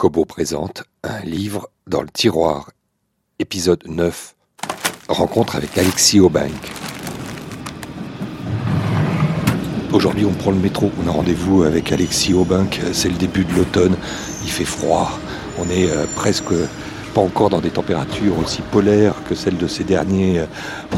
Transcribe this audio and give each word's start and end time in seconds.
Kobo 0.00 0.24
présente 0.24 0.84
un 1.04 1.20
livre 1.26 1.68
dans 1.86 2.00
le 2.00 2.08
tiroir. 2.08 2.70
Épisode 3.38 3.82
9. 3.86 4.34
Rencontre 5.10 5.56
avec 5.56 5.76
Alexis 5.76 6.20
Aubank. 6.20 6.72
Aujourd'hui, 9.92 10.24
on 10.24 10.32
prend 10.32 10.52
le 10.52 10.56
métro. 10.56 10.90
On 11.04 11.06
a 11.06 11.10
rendez-vous 11.10 11.64
avec 11.64 11.92
Alexis 11.92 12.32
Aubank. 12.32 12.80
C'est 12.94 13.10
le 13.10 13.16
début 13.16 13.44
de 13.44 13.52
l'automne. 13.52 13.94
Il 14.42 14.50
fait 14.50 14.64
froid. 14.64 15.10
On 15.58 15.68
est 15.68 15.90
euh, 15.90 16.06
presque 16.16 16.54
pas 17.14 17.20
encore 17.20 17.50
dans 17.50 17.60
des 17.60 17.68
températures 17.68 18.38
aussi 18.38 18.62
polaires 18.62 19.16
que 19.28 19.34
celles 19.34 19.58
de 19.58 19.66
ces 19.66 19.84
derniers 19.84 20.38
euh, 20.38 20.46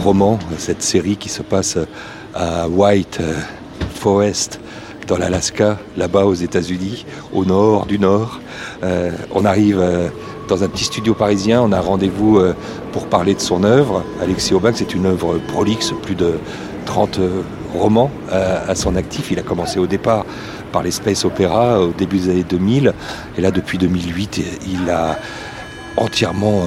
romans. 0.05 0.39
Cette 0.59 0.83
série 0.83 1.17
qui 1.17 1.29
se 1.29 1.43
passe 1.43 1.77
à 2.35 2.69
White 2.69 3.19
euh, 3.21 3.35
Forest 3.97 4.61
dans 5.07 5.19
l'Alaska, 5.19 5.79
là-bas 5.97 6.25
aux 6.25 6.35
États-Unis, 6.35 7.05
au 7.33 7.45
nord 7.45 7.87
du 7.87 7.99
nord. 7.99 8.41
Euh, 8.83 9.11
on 9.33 9.45
arrive 9.45 9.81
euh, 9.81 10.09
dans 10.49 10.63
un 10.65 10.69
petit 10.69 10.85
studio 10.85 11.15
parisien, 11.15 11.63
on 11.63 11.73
a 11.73 11.81
rendez-vous 11.81 12.39
euh, 12.39 12.55
pour 12.93 13.07
parler 13.07 13.35
de 13.35 13.41
son 13.41 13.65
œuvre. 13.65 14.05
Alexis 14.21 14.55
Aubin, 14.55 14.73
c'est 14.75 14.95
une 14.95 15.07
œuvre 15.07 15.39
prolixe, 15.49 15.93
plus 16.03 16.15
de 16.15 16.35
30 16.87 17.21
romans 17.75 18.11
à 18.31 18.75
son 18.75 18.97
actif. 18.97 19.31
Il 19.31 19.39
a 19.39 19.43
commencé 19.43 19.79
au 19.79 19.87
départ 19.87 20.27
par 20.73 20.83
les 20.83 20.91
space 20.91 21.25
opéra 21.25 21.81
au 21.81 21.93
début 21.93 22.19
des 22.19 22.31
années 22.31 22.45
2000, 22.49 22.93
et 23.39 23.41
là 23.41 23.51
depuis 23.51 23.79
2008, 23.79 24.43
il 24.67 24.91
a 24.91 25.19
entièrement 25.97 26.65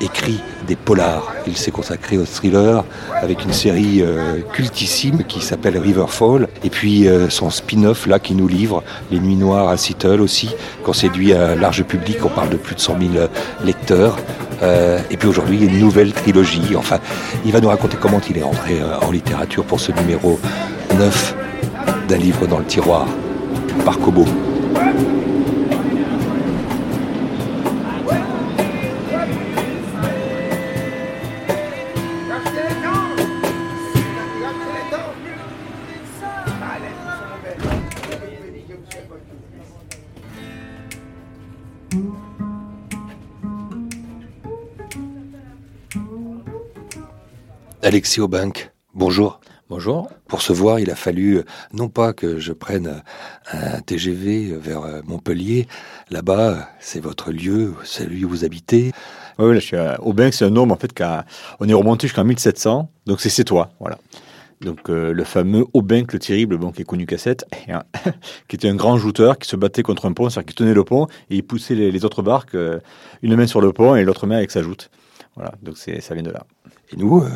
écrit 0.00 0.40
des 0.66 0.76
polars. 0.76 1.32
Il 1.46 1.56
s'est 1.56 1.70
consacré 1.70 2.18
au 2.18 2.24
thriller 2.24 2.84
avec 3.12 3.44
une 3.44 3.52
série 3.52 4.02
euh, 4.02 4.40
cultissime 4.52 5.24
qui 5.24 5.40
s'appelle 5.40 5.78
Riverfall. 5.78 6.48
Et 6.64 6.70
puis 6.70 7.08
euh, 7.08 7.28
son 7.28 7.50
spin-off 7.50 8.06
là 8.06 8.18
qui 8.18 8.34
nous 8.34 8.48
livre 8.48 8.82
Les 9.10 9.18
Nuits 9.18 9.36
Noires 9.36 9.68
à 9.68 9.76
Seattle 9.76 10.20
aussi, 10.20 10.50
qu'on 10.84 10.92
séduit 10.92 11.32
un 11.32 11.54
large 11.54 11.84
public. 11.84 12.18
On 12.24 12.28
parle 12.28 12.50
de 12.50 12.56
plus 12.56 12.74
de 12.74 12.80
100 12.80 12.98
000 13.00 13.26
lecteurs. 13.64 14.16
Euh, 14.62 15.00
et 15.10 15.16
puis 15.16 15.28
aujourd'hui, 15.28 15.64
une 15.64 15.78
nouvelle 15.78 16.12
trilogie. 16.12 16.74
Enfin, 16.76 16.98
il 17.44 17.52
va 17.52 17.60
nous 17.60 17.68
raconter 17.68 17.96
comment 18.00 18.20
il 18.28 18.38
est 18.38 18.42
rentré 18.42 18.78
en 19.02 19.10
littérature 19.10 19.64
pour 19.64 19.80
ce 19.80 19.92
numéro 19.92 20.38
9 20.98 21.36
d'un 22.08 22.16
livre 22.16 22.46
dans 22.46 22.58
le 22.58 22.64
tiroir 22.64 23.06
par 23.84 23.98
Kobo. 23.98 24.26
Alexis 47.98 48.20
Aubank, 48.20 48.70
bonjour. 48.94 49.40
Bonjour. 49.68 50.08
Pour 50.28 50.40
se 50.40 50.52
voir, 50.52 50.78
il 50.78 50.88
a 50.88 50.94
fallu 50.94 51.42
non 51.72 51.88
pas 51.88 52.12
que 52.12 52.38
je 52.38 52.52
prenne 52.52 53.02
un 53.50 53.80
TGV 53.80 54.56
vers 54.56 55.02
Montpellier. 55.04 55.66
Là-bas, 56.08 56.68
c'est 56.78 57.00
votre 57.00 57.32
lieu, 57.32 57.74
celui 57.82 58.24
où 58.24 58.28
vous 58.28 58.44
habitez. 58.44 58.92
Oui, 59.40 59.52
là, 59.52 59.58
je 59.58 59.66
suis 59.66 59.76
à 59.76 60.00
Aubank, 60.00 60.32
c'est 60.32 60.44
un 60.44 60.50
nom 60.50 60.70
en 60.70 60.76
fait 60.76 60.92
on 61.58 61.68
est 61.68 61.72
remonté 61.72 62.06
jusqu'en 62.06 62.22
1700, 62.22 62.88
donc 63.06 63.20
c'est 63.20 63.42
toi, 63.42 63.70
voilà. 63.80 63.98
Donc 64.60 64.90
euh, 64.90 65.12
le 65.12 65.24
fameux 65.24 65.64
Aubank 65.72 66.12
le 66.12 66.20
terrible, 66.20 66.56
bon, 66.56 66.70
qui 66.70 66.82
est 66.82 66.84
connu 66.84 67.04
cassette, 67.04 67.46
qui 68.48 68.54
était 68.54 68.68
un 68.68 68.76
grand 68.76 68.96
jouteur 68.96 69.38
qui 69.40 69.48
se 69.48 69.56
battait 69.56 69.82
contre 69.82 70.06
un 70.06 70.12
pont, 70.12 70.30
c'est-à-dire 70.30 70.46
qu'il 70.46 70.54
tenait 70.54 70.72
le 70.72 70.84
pont 70.84 71.08
et 71.30 71.34
il 71.38 71.42
poussait 71.42 71.74
les, 71.74 72.04
autres 72.04 72.22
barques, 72.22 72.54
euh, 72.54 72.78
une 73.22 73.34
main 73.34 73.48
sur 73.48 73.60
le 73.60 73.72
pont 73.72 73.96
et 73.96 74.04
l'autre 74.04 74.28
main 74.28 74.36
avec 74.36 74.52
sa 74.52 74.62
joute. 74.62 74.88
Voilà, 75.34 75.52
donc 75.62 75.76
ça 75.76 76.14
vient 76.14 76.22
de 76.22 76.30
là. 76.30 76.46
Et 76.92 76.96
nous, 76.96 77.20
euh, 77.20 77.28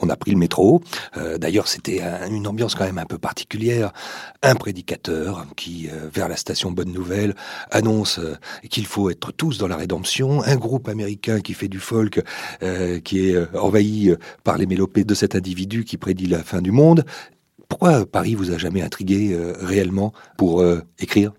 on 0.00 0.08
a 0.08 0.16
pris 0.16 0.30
le 0.30 0.36
métro. 0.36 0.82
Euh, 1.16 1.38
d'ailleurs, 1.38 1.68
c'était 1.68 2.02
une 2.28 2.46
ambiance 2.46 2.74
quand 2.74 2.84
même 2.84 2.98
un 2.98 3.06
peu 3.06 3.18
particulière. 3.18 3.92
Un 4.42 4.54
prédicateur 4.54 5.46
qui, 5.56 5.88
euh, 5.88 6.08
vers 6.12 6.28
la 6.28 6.36
station 6.36 6.70
Bonne 6.70 6.92
Nouvelle, 6.92 7.34
annonce 7.70 8.20
qu'il 8.70 8.86
faut 8.86 9.10
être 9.10 9.32
tous 9.32 9.58
dans 9.58 9.68
la 9.68 9.76
rédemption. 9.76 10.42
Un 10.42 10.56
groupe 10.56 10.88
américain 10.88 11.40
qui 11.40 11.54
fait 11.54 11.68
du 11.68 11.80
folk, 11.80 12.22
qui 13.04 13.28
est 13.28 13.56
envahi 13.56 14.14
par 14.42 14.58
les 14.58 14.66
mélopées 14.66 15.04
de 15.04 15.14
cet 15.14 15.34
individu 15.34 15.84
qui 15.84 15.96
prédit 15.96 16.26
la 16.26 16.42
fin 16.42 16.60
du 16.60 16.70
monde. 16.70 17.04
Pourquoi 17.68 18.06
Paris 18.06 18.34
vous 18.34 18.50
a 18.50 18.58
jamais 18.58 18.82
intrigué 18.82 19.36
réellement 19.60 20.12
pour 20.36 20.64
écrire? 20.98 21.32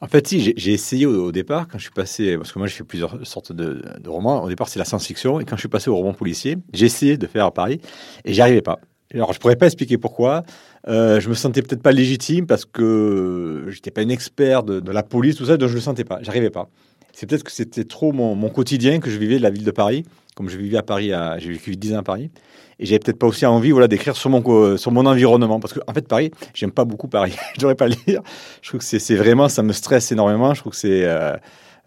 En 0.00 0.06
fait, 0.06 0.26
si, 0.26 0.54
j'ai 0.56 0.72
essayé 0.72 1.06
au, 1.06 1.32
départ, 1.32 1.68
quand 1.68 1.78
je 1.78 1.84
suis 1.84 1.92
passé, 1.92 2.36
parce 2.36 2.52
que 2.52 2.58
moi, 2.58 2.68
j'ai 2.68 2.74
fait 2.74 2.84
plusieurs 2.84 3.26
sortes 3.26 3.52
de, 3.52 3.82
romans. 4.06 4.42
Au 4.42 4.48
départ, 4.48 4.68
c'est 4.68 4.78
la 4.78 4.84
science-fiction. 4.84 5.40
Et 5.40 5.44
quand 5.44 5.56
je 5.56 5.60
suis 5.60 5.68
passé 5.68 5.90
au 5.90 5.96
roman 5.96 6.12
policier, 6.12 6.56
j'ai 6.72 6.86
essayé 6.86 7.16
de 7.16 7.26
faire 7.26 7.46
à 7.46 7.52
Paris 7.52 7.80
et 8.24 8.32
j'y 8.32 8.40
arrivais 8.40 8.62
pas. 8.62 8.80
Alors, 9.14 9.32
je 9.32 9.38
pourrais 9.38 9.56
pas 9.56 9.66
expliquer 9.66 9.98
pourquoi. 9.98 10.42
Euh, 10.88 11.20
je 11.20 11.28
me 11.28 11.34
sentais 11.34 11.62
peut-être 11.62 11.82
pas 11.82 11.92
légitime 11.92 12.46
parce 12.46 12.64
que 12.64 13.66
j'étais 13.68 13.90
pas 13.90 14.02
une 14.02 14.10
expert 14.10 14.62
de, 14.62 14.90
la 14.90 15.02
police, 15.02 15.36
tout 15.36 15.46
ça, 15.46 15.56
donc 15.56 15.68
je 15.68 15.74
le 15.74 15.80
sentais 15.80 16.04
pas. 16.04 16.18
J'arrivais 16.22 16.50
pas. 16.50 16.68
C'est 17.16 17.24
peut-être 17.24 17.44
que 17.44 17.50
c'était 17.50 17.84
trop 17.84 18.12
mon, 18.12 18.36
quotidien 18.50 19.00
que 19.00 19.08
je 19.08 19.16
vivais 19.16 19.38
de 19.38 19.42
la 19.42 19.48
ville 19.48 19.64
de 19.64 19.70
Paris, 19.70 20.04
comme 20.34 20.50
je 20.50 20.58
vivais 20.58 20.76
à 20.76 20.82
Paris, 20.82 21.12
j'ai 21.38 21.50
vécu 21.50 21.74
10 21.74 21.94
ans 21.94 22.00
à 22.00 22.02
Paris. 22.02 22.30
Et 22.78 22.84
j'avais 22.84 22.98
peut-être 22.98 23.18
pas 23.18 23.26
aussi 23.26 23.46
envie 23.46 23.70
voilà 23.70 23.88
d'écrire 23.88 24.14
sur 24.14 24.28
mon 24.28 24.76
sur 24.76 24.92
mon 24.92 25.06
environnement. 25.06 25.58
Parce 25.58 25.72
que 25.72 25.80
en 25.86 25.94
fait 25.94 26.06
Paris 26.06 26.30
j'aime 26.52 26.72
pas 26.72 26.84
beaucoup 26.84 27.08
Paris. 27.08 27.34
Je 27.54 27.60
devrais 27.60 27.74
pas 27.74 27.88
le 27.88 27.94
je 28.04 28.68
trouve 28.68 28.80
que 28.80 28.84
c'est 28.84 29.14
vraiment 29.14 29.48
ça 29.48 29.62
me 29.62 29.72
stresse 29.72 30.12
énormément. 30.12 30.52
Je 30.52 30.60
trouve 30.60 30.72
que 30.72 30.78
c'est 30.78 31.06
euh, 31.06 31.34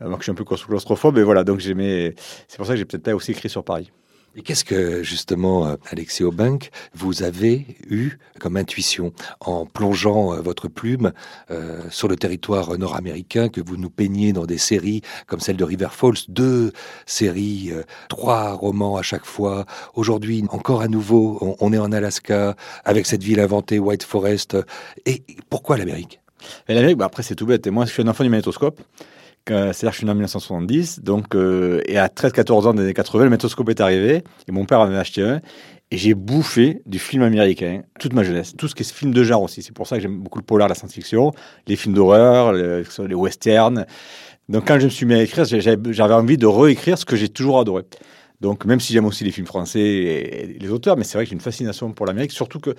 moi 0.01 0.13
que 0.13 0.21
je 0.21 0.23
suis 0.23 0.31
un 0.31 0.35
peu 0.35 0.45
claustrophobe 0.45 1.19
et 1.19 1.23
voilà. 1.23 1.43
Donc 1.43 1.59
j'aimais 1.59 2.15
c'est 2.47 2.57
pour 2.57 2.65
ça 2.65 2.73
que 2.73 2.79
j'ai 2.79 2.85
peut-être 2.85 3.03
pas 3.03 3.13
aussi 3.13 3.29
écrit 3.29 3.49
sur 3.49 3.63
Paris 3.63 3.91
et 4.35 4.41
qu'est-ce 4.41 4.63
que, 4.63 5.03
justement, 5.03 5.67
euh, 5.67 5.75
Alexis 5.91 6.23
Aubank, 6.23 6.69
vous 6.93 7.23
avez 7.23 7.65
eu 7.89 8.11
comme 8.39 8.57
intuition 8.57 9.11
en 9.39 9.65
plongeant 9.65 10.33
euh, 10.33 10.41
votre 10.41 10.67
plume 10.67 11.11
euh, 11.51 11.81
sur 11.89 12.07
le 12.07 12.15
territoire 12.15 12.77
nord-américain, 12.77 13.49
que 13.49 13.59
vous 13.59 13.75
nous 13.75 13.89
peignez 13.89 14.31
dans 14.31 14.45
des 14.45 14.57
séries 14.57 15.01
comme 15.27 15.39
celle 15.39 15.57
de 15.57 15.63
River 15.63 15.89
Falls, 15.91 16.17
deux 16.27 16.71
séries, 17.05 17.71
trois 18.07 18.53
romans 18.53 18.97
à 18.97 19.01
chaque 19.01 19.25
fois. 19.25 19.65
Aujourd'hui, 19.95 20.43
encore 20.51 20.81
à 20.81 20.87
nouveau, 20.87 21.57
on, 21.59 21.73
est 21.73 21.77
en 21.77 21.91
Alaska, 21.91 22.55
avec 22.85 23.05
cette 23.05 23.23
ville 23.23 23.39
inventée, 23.39 23.79
White 23.79 24.03
Forest. 24.03 24.57
Et 25.05 25.23
pourquoi 25.49 25.77
l'Amérique? 25.77 26.21
L'Amérique, 26.67 26.97
bah 26.97 27.05
après, 27.05 27.23
c'est 27.23 27.35
tout 27.35 27.45
bête. 27.45 27.65
Et 27.67 27.71
moi, 27.71 27.85
je 27.85 27.91
suis 27.91 28.03
un 28.03 28.07
enfant 28.07 28.23
du 28.23 28.29
magnétoscope. 28.29 28.81
C'est-à-dire 29.49 29.89
que 29.89 29.91
je 29.91 29.97
suis 29.97 30.05
né 30.05 30.11
en 30.11 30.15
1970, 30.15 31.01
donc, 31.01 31.35
euh, 31.35 31.81
et 31.85 31.97
à 31.97 32.07
13-14 32.07 32.67
ans 32.67 32.73
des 32.73 32.83
années 32.83 32.93
80, 32.93 33.25
le 33.25 33.29
métoscope 33.29 33.69
est 33.69 33.81
arrivé, 33.81 34.23
et 34.47 34.51
mon 34.51 34.65
père 34.65 34.79
en 34.79 34.91
a 34.91 34.97
acheté 34.97 35.21
un, 35.21 35.41
et 35.91 35.97
j'ai 35.97 36.13
bouffé 36.13 36.81
du 36.85 36.99
film 36.99 37.23
américain 37.23 37.81
toute 37.99 38.13
ma 38.13 38.23
jeunesse, 38.23 38.53
tout 38.55 38.67
ce 38.67 38.75
qui 38.75 38.83
est 38.83 38.91
film 38.91 39.13
de 39.13 39.23
genre 39.23 39.41
aussi. 39.41 39.63
C'est 39.63 39.73
pour 39.73 39.87
ça 39.87 39.95
que 39.95 40.01
j'aime 40.03 40.19
beaucoup 40.19 40.37
le 40.37 40.43
polar, 40.45 40.67
la 40.67 40.75
science-fiction, 40.75 41.31
les 41.67 41.75
films 41.75 41.95
d'horreur, 41.95 42.53
les, 42.53 43.15
westerns. 43.15 43.85
Donc 44.49 44.67
quand 44.67 44.79
je 44.79 44.85
me 44.85 44.89
suis 44.89 45.05
mis 45.05 45.15
à 45.15 45.23
écrire, 45.23 45.45
j'avais 45.45 46.13
envie 46.13 46.37
de 46.37 46.45
réécrire 46.45 46.97
ce 46.97 47.05
que 47.05 47.15
j'ai 47.15 47.29
toujours 47.29 47.59
adoré. 47.59 47.83
Donc, 48.41 48.63
même 48.63 48.79
si 48.79 48.93
j'aime 48.93 49.05
aussi 49.05 49.25
les 49.25 49.31
films 49.31 49.47
français 49.47 49.81
et 49.81 50.57
les 50.59 50.69
auteurs, 50.69 50.95
mais 50.95 51.03
c'est 51.03 51.17
vrai 51.17 51.25
que 51.25 51.29
j'ai 51.29 51.35
une 51.35 51.41
fascination 51.41 51.91
pour 51.91 52.05
l'Amérique, 52.05 52.31
surtout 52.31 52.59
que, 52.59 52.73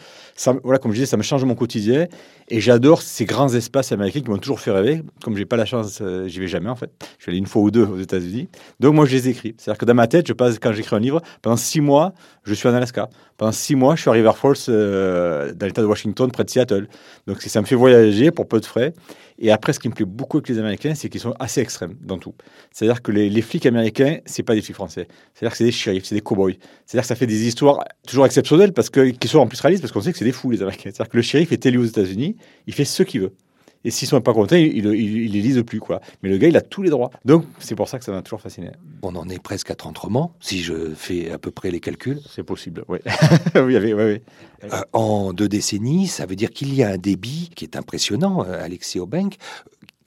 voilà, 0.65 0.79
comme 0.79 0.93
je 0.93 0.97
disais, 0.97 1.07
ça 1.07 1.19
me 1.19 1.23
change 1.23 1.45
mon 1.45 1.55
quotidien 1.55 2.07
et 2.50 2.61
j'adore 2.61 3.00
ces 3.03 3.25
grands 3.25 3.55
espaces 3.55 3.93
américains 3.93 4.21
qui 4.21 4.28
m'ont 4.28 4.38
toujours 4.38 4.59
fait 4.59 4.72
rêver. 4.72 5.03
Comme 5.22 5.37
j'ai 5.37 5.44
pas 5.44 5.56
la 5.56 5.65
chance, 5.65 6.00
euh, 6.03 6.27
j'y 6.27 6.41
vais 6.41 6.49
jamais 6.49 6.69
en 6.69 6.75
fait. 6.75 6.91
Je 7.19 7.22
suis 7.22 7.31
allé 7.31 7.38
une 7.38 7.47
fois 7.47 7.62
ou 7.62 7.71
deux 7.71 7.84
aux 7.84 7.99
États-Unis. 7.99 8.49
Donc, 8.81 8.94
moi, 8.94 9.06
je 9.06 9.12
les 9.12 9.28
écris. 9.28 9.55
C'est-à-dire 9.56 9.78
que 9.78 9.84
dans 9.84 9.94
ma 9.94 10.09
tête, 10.09 10.27
je 10.27 10.33
passe, 10.33 10.59
quand 10.59 10.72
j'écris 10.72 10.97
un 10.97 11.00
livre, 11.00 11.22
pendant 11.43 11.56
six 11.56 11.81
mois, 11.81 12.12
je 12.43 12.53
suis 12.55 12.69
en 12.69 12.75
Alaska. 12.75 13.09
Pendant 13.37 13.53
six 13.53 13.77
mois, 13.77 13.94
je 13.94 14.00
suis 14.03 14.10
à 14.10 14.12
River 14.12 14.33
Falls, 14.34 14.56
euh, 14.69 15.55
dans 15.55 15.66
l'État 15.66 15.83
de 15.83 15.87
Washington, 15.87 16.31
près 16.33 16.44
de 16.44 16.50
Seattle. 16.50 16.89
Donc, 17.27 17.41
ça 17.41 17.60
me 17.60 17.66
fait 17.66 17.77
voyager 17.77 18.33
pour 18.33 18.49
peu 18.49 18.59
de 18.59 18.66
frais. 18.66 18.94
Et 19.43 19.50
après, 19.50 19.72
ce 19.72 19.81
qui 19.81 19.89
me 19.89 19.94
plaît 19.94 20.05
beaucoup 20.05 20.37
avec 20.37 20.50
les 20.50 20.59
Américains, 20.59 20.94
c'est 20.94 21.09
qu'ils 21.09 21.21
sont 21.21 21.34
assez 21.39 21.62
extrêmes 21.62 21.97
dans 22.03 22.19
tout. 22.19 22.34
C'est-à-dire 22.72 23.01
que 23.01 23.10
les, 23.10 23.41
flics 23.41 23.65
américains, 23.65 24.19
c'est 24.27 24.42
pas 24.42 24.54
des 24.54 24.60
flics 24.60 24.75
français. 24.75 25.09
C'est-à-dire 25.33 25.53
que 25.53 25.57
c'est 25.57 25.65
des 25.65 25.72
shérifs, 25.72 26.04
c'est 26.04 26.15
des 26.15 26.21
cow-boys. 26.21 26.53
C'est-à-dire 26.84 27.03
que 27.03 27.09
ça 27.09 27.15
fait 27.15 27.27
des 27.27 27.47
histoires 27.47 27.83
toujours 28.07 28.27
exceptionnelles 28.27 28.75
parce 28.75 28.91
que, 28.91 29.09
qui 29.09 29.28
sont 29.28 29.39
en 29.39 29.47
plus 29.47 29.59
réalistes 29.59 29.83
parce 29.83 29.92
qu'on 29.92 30.03
sait 30.03 30.13
que 30.13 30.19
c'est 30.19 30.27
des 30.27 30.33
fous, 30.33 30.51
les 30.51 30.60
Américains. 30.60 30.91
C'est-à-dire 30.92 31.09
que 31.09 31.16
le 31.16 31.22
shérif 31.22 31.53
est 31.53 31.65
élu 31.65 31.78
aux 31.78 31.84
États-Unis, 31.84 32.36
il 32.66 32.75
fait 32.75 32.84
ce 32.84 33.03
qu'il 33.03 33.21
veut. 33.22 33.34
Et 33.83 33.91
s'ils 33.91 34.09
sont 34.09 34.21
pas 34.21 34.34
contents, 34.34 34.57
ils, 34.57 34.84
ne 34.84 34.91
les 34.91 35.41
lisent 35.41 35.63
plus, 35.65 35.81
quoi. 35.81 36.01
Mais 36.22 36.28
le 36.28 36.37
gars, 36.37 36.48
il 36.48 36.57
a 36.57 36.60
tous 36.60 36.83
les 36.83 36.91
droits. 36.91 37.10
Donc, 37.25 37.47
c'est 37.59 37.75
pour 37.75 37.89
ça 37.89 37.98
que 37.98 38.04
ça 38.04 38.13
m'a 38.13 38.21
toujours 38.21 38.41
fasciné. 38.41 38.72
On 39.03 39.15
en 39.16 39.28
est 39.28 39.42
presque 39.42 39.71
à 39.71 39.75
30 39.75 39.97
romans, 39.97 40.34
si 40.41 40.63
je 40.63 40.92
fais 40.95 41.31
à 41.31 41.39
peu 41.39 41.51
près 41.51 41.71
les 41.71 41.81
calculs. 41.81 42.21
C'est 42.28 42.42
possible, 42.42 42.84
oui. 42.89 42.98
oui, 43.54 43.78
oui, 43.78 43.92
oui. 43.95 44.21
Euh, 44.65 44.83
en 44.92 45.33
deux 45.33 45.48
décennies, 45.48 46.09
ça 46.09 46.27
veut 46.27 46.37
dire 46.37 46.51
qu'il 46.51 46.75
y 46.75 46.83
a 46.83 46.91
un 46.91 46.98
débit 46.98 47.51
qui 47.54 47.65
est 47.65 47.75
impressionnant, 47.75 48.45
euh, 48.45 48.63
Alexis 48.63 48.98
Aubank. 48.98 49.37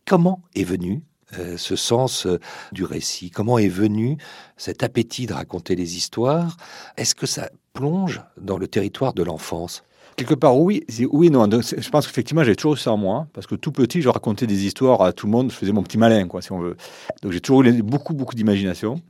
Comment 0.05 0.41
est 0.53 0.65
venu 0.65 1.01
euh, 1.39 1.57
ce 1.57 1.75
sens 1.75 2.27
du 2.73 2.83
récit? 2.83 3.31
Comment 3.31 3.57
est 3.57 3.69
venu 3.69 4.17
cet 4.55 4.83
appétit 4.83 5.25
de 5.25 5.33
raconter 5.33 5.75
les 5.75 5.97
histoires? 5.97 6.57
Est-ce 6.97 7.15
que 7.15 7.25
ça 7.25 7.49
plonge 7.73 8.21
dans 8.39 8.59
le 8.59 8.67
territoire 8.67 9.15
de 9.15 9.23
l'enfance? 9.23 9.83
Quelque 10.15 10.35
part, 10.35 10.57
oui, 10.57 10.85
oui, 11.11 11.29
non. 11.29 11.49
je 11.49 11.89
pense 11.89 12.05
qu'effectivement, 12.05 12.43
j'ai 12.43 12.55
toujours 12.55 12.75
eu 12.75 12.77
ça 12.77 12.91
en 12.91 12.97
moi, 12.97 13.27
parce 13.33 13.47
que 13.47 13.55
tout 13.55 13.71
petit, 13.71 14.01
je 14.01 14.09
racontais 14.09 14.45
des 14.45 14.65
histoires 14.65 15.01
à 15.01 15.11
tout 15.11 15.25
le 15.25 15.31
monde. 15.31 15.51
Je 15.51 15.55
faisais 15.55 15.71
mon 15.71 15.81
petit 15.83 15.97
malin, 15.97 16.27
quoi, 16.27 16.41
si 16.41 16.51
on 16.51 16.59
veut. 16.59 16.75
Donc, 17.23 17.31
j'ai 17.31 17.41
toujours 17.41 17.63
eu 17.63 17.81
beaucoup, 17.81 18.13
beaucoup 18.13 18.35
d'imagination. 18.35 19.01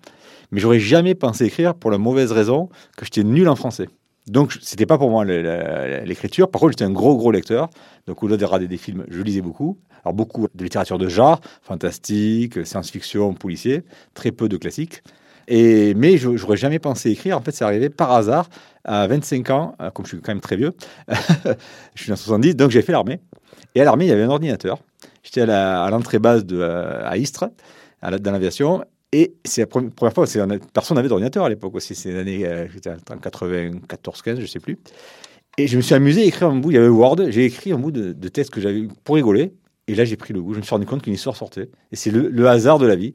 Mais 0.52 0.60
j'aurais 0.60 0.80
jamais 0.80 1.16
pensé 1.16 1.46
écrire 1.46 1.76
pour 1.76 1.92
la 1.92 1.98
mauvaise 1.98 2.32
raison 2.32 2.70
que 2.96 3.06
j'étais 3.06 3.24
nul 3.24 3.50
en 3.50 3.56
français. 3.56 3.90
Donc, 4.28 4.54
c'était 4.62 4.86
pas 4.86 4.98
pour 4.98 5.10
moi 5.10 5.26
l'écriture. 5.26 6.50
Par 6.50 6.62
contre, 6.62 6.74
j'étais 6.74 6.86
un 6.86 6.92
gros, 6.92 7.18
gros 7.18 7.32
lecteur. 7.32 7.70
Donc, 8.08 8.24
au-delà 8.24 8.38
de 8.38 8.46
regarder 8.46 8.68
des 8.68 8.78
films, 8.78 9.04
je 9.10 9.22
lisais 9.22 9.42
beaucoup. 9.42 9.78
Alors, 10.06 10.14
beaucoup 10.14 10.48
de 10.54 10.64
littérature 10.64 10.98
de 10.98 11.10
genre, 11.10 11.42
fantastique, 11.62 12.66
science-fiction, 12.66 13.34
policier, 13.34 13.84
très 14.14 14.32
peu 14.32 14.48
de 14.48 14.56
classiques. 14.56 15.02
Mais 15.50 16.18
je 16.18 16.30
n'aurais 16.30 16.58
jamais 16.58 16.80
pensé 16.80 17.12
écrire. 17.12 17.38
En 17.38 17.42
fait, 17.42 17.52
c'est 17.52 17.66
arrivé 17.66 17.90
par 17.90 18.12
hasard 18.12 18.50
à 18.86 19.08
25 19.08 19.50
ans, 19.50 19.76
euh, 19.82 19.90
comme 19.92 20.06
je 20.06 20.16
suis 20.16 20.22
quand 20.22 20.32
même 20.32 20.42
très 20.42 20.58
vieux. 20.58 20.74
je 21.96 22.04
suis 22.04 22.12
en 22.12 22.16
70, 22.16 22.56
donc 22.56 22.72
j'ai 22.72 22.82
fait 22.82 22.92
l'armée. 22.92 23.20
Et 23.76 23.82
à 23.82 23.86
l'armée, 23.86 24.06
il 24.06 24.10
y 24.10 24.12
avait 24.12 24.24
un 24.24 24.30
ordinateur. 24.30 24.80
J'étais 25.24 25.42
à 25.42 25.90
l'entrée 25.90 26.20
base 26.20 26.46
euh, 26.52 27.02
à 27.06 27.18
Istres, 27.18 27.46
dans 28.02 28.32
l'aviation. 28.32 28.84
Et 29.14 29.36
c'est 29.46 29.62
la 29.62 29.68
première 29.68 30.14
fois, 30.14 30.26
personne 30.74 30.96
n'avait 30.96 31.08
d'ordinateur 31.08 31.46
à 31.46 31.50
l'époque 31.50 31.76
aussi. 31.76 31.96
C'est 31.96 32.12
l'année 32.12 32.46
euh, 32.46 32.68
94-15, 32.68 34.40
je 34.40 34.46
sais 34.46 34.60
plus. 34.60 34.80
Et 35.58 35.68
je 35.68 35.78
me 35.78 35.82
suis 35.82 35.94
amusé 35.94 36.24
à 36.24 36.26
écrire 36.26 36.50
un 36.50 36.56
bout. 36.56 36.72
Il 36.72 36.76
y 36.76 36.78
avait 36.78 36.88
Word. 36.88 37.30
J'ai 37.30 37.46
écrit 37.46 37.72
un 37.72 37.78
bout 37.78 37.92
de, 37.92 38.12
de 38.12 38.28
texte 38.28 38.52
que 38.52 38.60
j'avais 38.60 38.88
pour 39.04 39.16
rigoler. 39.16 39.54
Et 39.88 39.96
là, 39.96 40.06
j'ai 40.06 40.16
pris 40.16 40.34
le 40.34 40.42
goût. 40.42 40.54
Je 40.54 40.60
me 40.60 40.64
suis 40.64 40.72
rendu 40.72 40.86
compte 40.86 41.02
qu'une 41.02 41.14
histoire 41.14 41.36
sortait. 41.36 41.70
Et 41.92 41.96
c'est 41.96 42.12
le, 42.12 42.48
hasard 42.48 42.80
de 42.80 42.88
la 42.88 42.96
vie. 42.96 43.14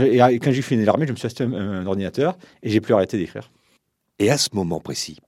Et, 0.00 0.38
quand 0.38 0.52
j'ai 0.52 0.62
fini 0.62 0.84
l'armée, 0.84 1.06
je 1.06 1.12
me 1.12 1.16
suis 1.16 1.26
acheté 1.26 1.44
un, 1.44 1.86
ordinateur 1.86 2.36
et 2.62 2.70
j'ai 2.70 2.80
plus 2.80 2.94
arrêté 2.94 3.18
d'écrire. 3.18 3.50
Et 4.18 4.30
à 4.30 4.38
ce 4.38 4.48
moment 4.52 4.80
précis, 4.80 5.18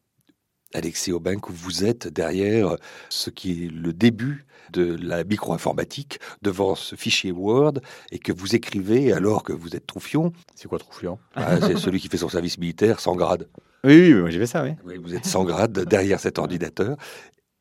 Alexis 0.74 1.12
Aubin, 1.12 1.36
vous 1.48 1.84
êtes 1.84 2.08
derrière 2.08 2.76
ce 3.08 3.30
qui 3.30 3.64
est 3.64 3.70
le 3.70 3.92
début 3.92 4.46
de 4.72 4.96
la 5.00 5.24
micro-informatique 5.24 6.20
devant 6.42 6.74
ce 6.74 6.94
fichier 6.94 7.32
Word 7.32 7.74
et 8.12 8.18
que 8.18 8.32
vous 8.32 8.54
écrivez 8.54 9.12
alors 9.12 9.42
que 9.42 9.52
vous 9.52 9.74
êtes 9.74 9.86
troufion. 9.86 10.32
C'est 10.54 10.68
quoi 10.68 10.78
troufion? 10.78 11.18
Ah, 11.34 11.56
C'est 11.60 11.76
celui 11.78 12.00
qui 12.00 12.08
fait 12.08 12.18
son 12.18 12.28
service 12.28 12.58
militaire 12.58 13.00
sans 13.00 13.16
grade. 13.16 13.48
Oui, 13.82 14.12
oui, 14.12 14.30
j'ai 14.30 14.38
fait 14.38 14.46
ça, 14.46 14.62
oui. 14.62 14.98
Vous 15.02 15.14
êtes 15.14 15.24
sans 15.24 15.44
grade 15.44 15.72
derrière 15.72 16.20
cet 16.20 16.38
ordinateur. 16.38 16.96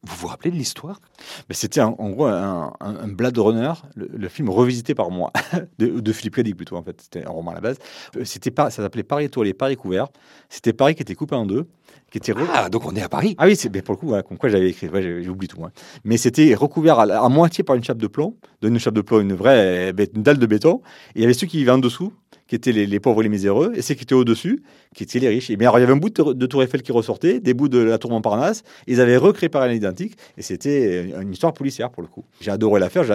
Vous 0.04 0.16
vous 0.16 0.28
rappelez 0.28 0.50
de 0.50 0.56
l'histoire? 0.56 1.02
Mais 1.50 1.56
C'était 1.56 1.82
en, 1.82 1.92
gros 1.92 2.26
un, 2.26 2.74
un, 2.80 3.08
Blade 3.10 3.38
Runner, 3.38 3.74
le, 3.96 4.30
film 4.30 4.50
revisité 4.50 4.96
par 4.96 5.12
moi, 5.12 5.34
de, 5.78 6.14
Philippe 6.14 6.36
Cadic 6.36 6.56
plutôt 6.56 6.78
en 6.78 6.84
fait, 6.84 7.02
c'était 7.02 7.26
un 7.26 7.30
roman 7.32 7.52
à 7.52 7.56
la 7.56 7.62
base. 7.62 7.78
Euh, 8.16 8.24
c'était 8.24 8.52
pas, 8.52 8.70
ça 8.70 8.82
s'appelait 8.82 9.04
Paris 9.04 9.26
étoilé, 9.26 9.54
Paris 9.54 9.76
couvert. 9.76 10.08
C'était 10.48 10.72
Paris 10.72 10.96
qui 10.96 11.02
était 11.02 11.16
coupé 11.16 11.36
en 11.36 11.46
deux. 11.46 11.68
Qui 12.12 12.18
était 12.18 12.34
Ah, 12.54 12.70
donc 12.70 12.86
on 12.86 12.96
est 12.96 13.02
à 13.02 13.10
Paris 13.10 13.36
Ah 13.38 13.46
oui, 13.46 13.58
c'est, 13.58 13.70
pour 13.82 13.94
le 13.94 14.00
coup, 14.00 14.08
voilà, 14.08 14.24
comme 14.24 14.38
quoi 14.38 14.50
j'avais 14.50 14.70
écrit, 14.70 14.88
ouais, 14.88 15.22
j'oublie 15.22 15.50
tout. 15.50 15.64
Hein. 15.66 15.72
Mais 16.06 16.16
c'était 16.16 16.56
recouvert 16.56 16.98
à, 17.00 17.30
moitié 17.30 17.66
par 17.66 17.76
une 17.76 17.84
chape 17.84 17.98
de 17.98 18.08
plomb, 18.08 18.38
de 18.62 18.70
une 18.70 18.80
chape 18.80 18.94
de 18.94 19.02
plomb, 19.02 19.20
une 19.20 19.34
vraie 19.34 19.94
une 20.16 20.24
dalle 20.24 20.38
de 20.40 20.46
béton. 20.46 20.82
Et 21.14 21.20
il 21.20 21.22
y 21.22 21.26
avait 21.26 21.34
ceux 21.34 21.46
qui 21.46 21.58
vivaient 21.58 21.72
en 21.72 21.78
dessous, 21.78 22.14
qui 22.50 22.56
étaient 22.56 22.72
les, 22.72 23.00
pauvres 23.00 23.22
et 23.22 23.24
les 23.24 23.30
miséreux, 23.30 23.72
et 23.76 23.84
ceux 23.84 23.94
qui 23.94 24.04
étaient 24.04 24.16
au-dessus, 24.16 24.64
qui 24.96 25.04
étaient 25.04 25.20
les 25.20 25.30
riches. 25.30 25.52
Et 25.52 25.56
bien, 25.56 25.70
alors, 25.70 25.78
il 25.78 25.82
y 25.82 25.84
avait 25.84 25.94
un 25.94 25.98
bout 25.98 26.10
de, 26.10 26.46
Tour 26.48 26.64
Eiffel 26.64 26.82
qui 26.82 26.92
ressortait, 26.92 27.40
des 27.40 27.54
bouts 27.54 27.70
de 27.70 27.78
la 27.78 28.00
Tour 28.00 28.10
Montparnasse. 28.10 28.64
Ils 28.88 29.00
avaient 29.02 29.18
recréé 29.18 29.50
par 29.50 29.72
identique, 29.72 30.18
et 30.36 30.42
c'était 30.42 31.12
une 31.12 31.32
histoire 31.32 31.54
policière 31.54 31.92
pour 31.92 32.02
le 32.02 32.08
coup. 32.08 32.26
J'ai 32.42 32.50
adoré 32.50 32.80
la 32.80 32.90
faire, 32.90 33.04
je, 33.04 33.14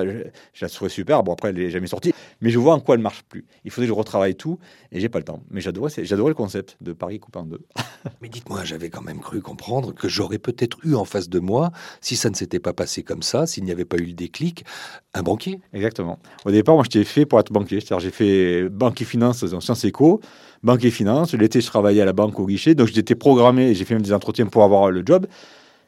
la 0.60 0.69
trouvais 0.69 0.88
super. 0.88 1.25
Bon, 1.25 1.32
après, 1.32 1.48
elle 1.48 1.56
n'est 1.56 1.70
jamais 1.70 1.88
sortie, 1.88 2.12
mais 2.40 2.50
je 2.50 2.60
vois 2.60 2.75
en 2.75 2.81
quoi 2.81 2.94
elle 2.94 3.00
marche 3.00 3.25
plus. 3.25 3.44
Il 3.64 3.72
faudrait 3.72 3.88
que 3.88 3.92
je 3.92 3.98
retravaille 3.98 4.36
tout, 4.36 4.60
et 4.92 5.00
j'ai 5.00 5.08
pas 5.08 5.19
le 5.19 5.25
temps. 5.25 5.42
Mais 5.50 5.60
j'adorais, 5.60 5.90
le 5.98 6.34
concept 6.34 6.76
de 6.81 6.92
Paris 6.92 7.19
coupé 7.19 7.40
en 7.40 7.44
deux. 7.44 7.60
mais 8.22 8.28
dites-moi, 8.28 8.62
j'avais 8.62 8.88
quand 8.88 9.02
même 9.02 9.19
cru 9.19 9.40
comprendre 9.40 9.92
que 9.92 10.08
j'aurais 10.08 10.38
peut-être 10.38 10.78
eu 10.84 10.94
en 10.94 11.04
face 11.04 11.28
de 11.28 11.40
moi, 11.40 11.72
si 12.00 12.14
ça 12.14 12.31
ne 12.31 12.36
s'était 12.36 12.60
pas 12.60 12.72
passé 12.72 13.02
comme 13.02 13.22
ça, 13.22 13.48
s'il 13.48 13.64
n'y 13.64 13.72
avait 13.72 13.84
pas 13.84 13.96
eu 13.96 14.06
le 14.06 14.12
déclic, 14.12 14.64
un 15.12 15.25
banquier. 15.25 15.58
Exactement. 15.72 16.20
Au 16.44 16.52
départ, 16.52 16.76
moi, 16.76 16.84
j'étais 16.84 17.02
fait 17.02 17.26
pour 17.26 17.40
être 17.40 17.52
banquier. 17.52 17.81
C'est-à-dire, 17.81 17.98
j'ai 17.98 18.10
fait 18.12 18.69
banque 18.69 19.02
et 19.02 19.04
finance 19.32 19.50
dans 19.50 19.61
Sciences 19.61 19.85
Éco 19.85 20.21
banque 20.65 20.85
et 20.85 20.91
finance. 20.91 21.35
L'été, 21.35 21.61
je 21.61 21.67
travaillais 21.67 22.00
à 22.03 22.05
la 22.05 22.12
banque 22.12 22.41
au 22.41 22.47
guichet, 22.47 22.75
donc 22.75 22.88
j'étais 22.88 23.15
programmé, 23.15 23.75
j'ai 23.75 23.85
fait 23.85 23.94
même 23.94 24.03
des 24.03 24.12
entretiens 24.12 24.47
pour 24.47 24.65
avoir 24.65 24.91
le 24.91 25.03
job. 25.05 25.26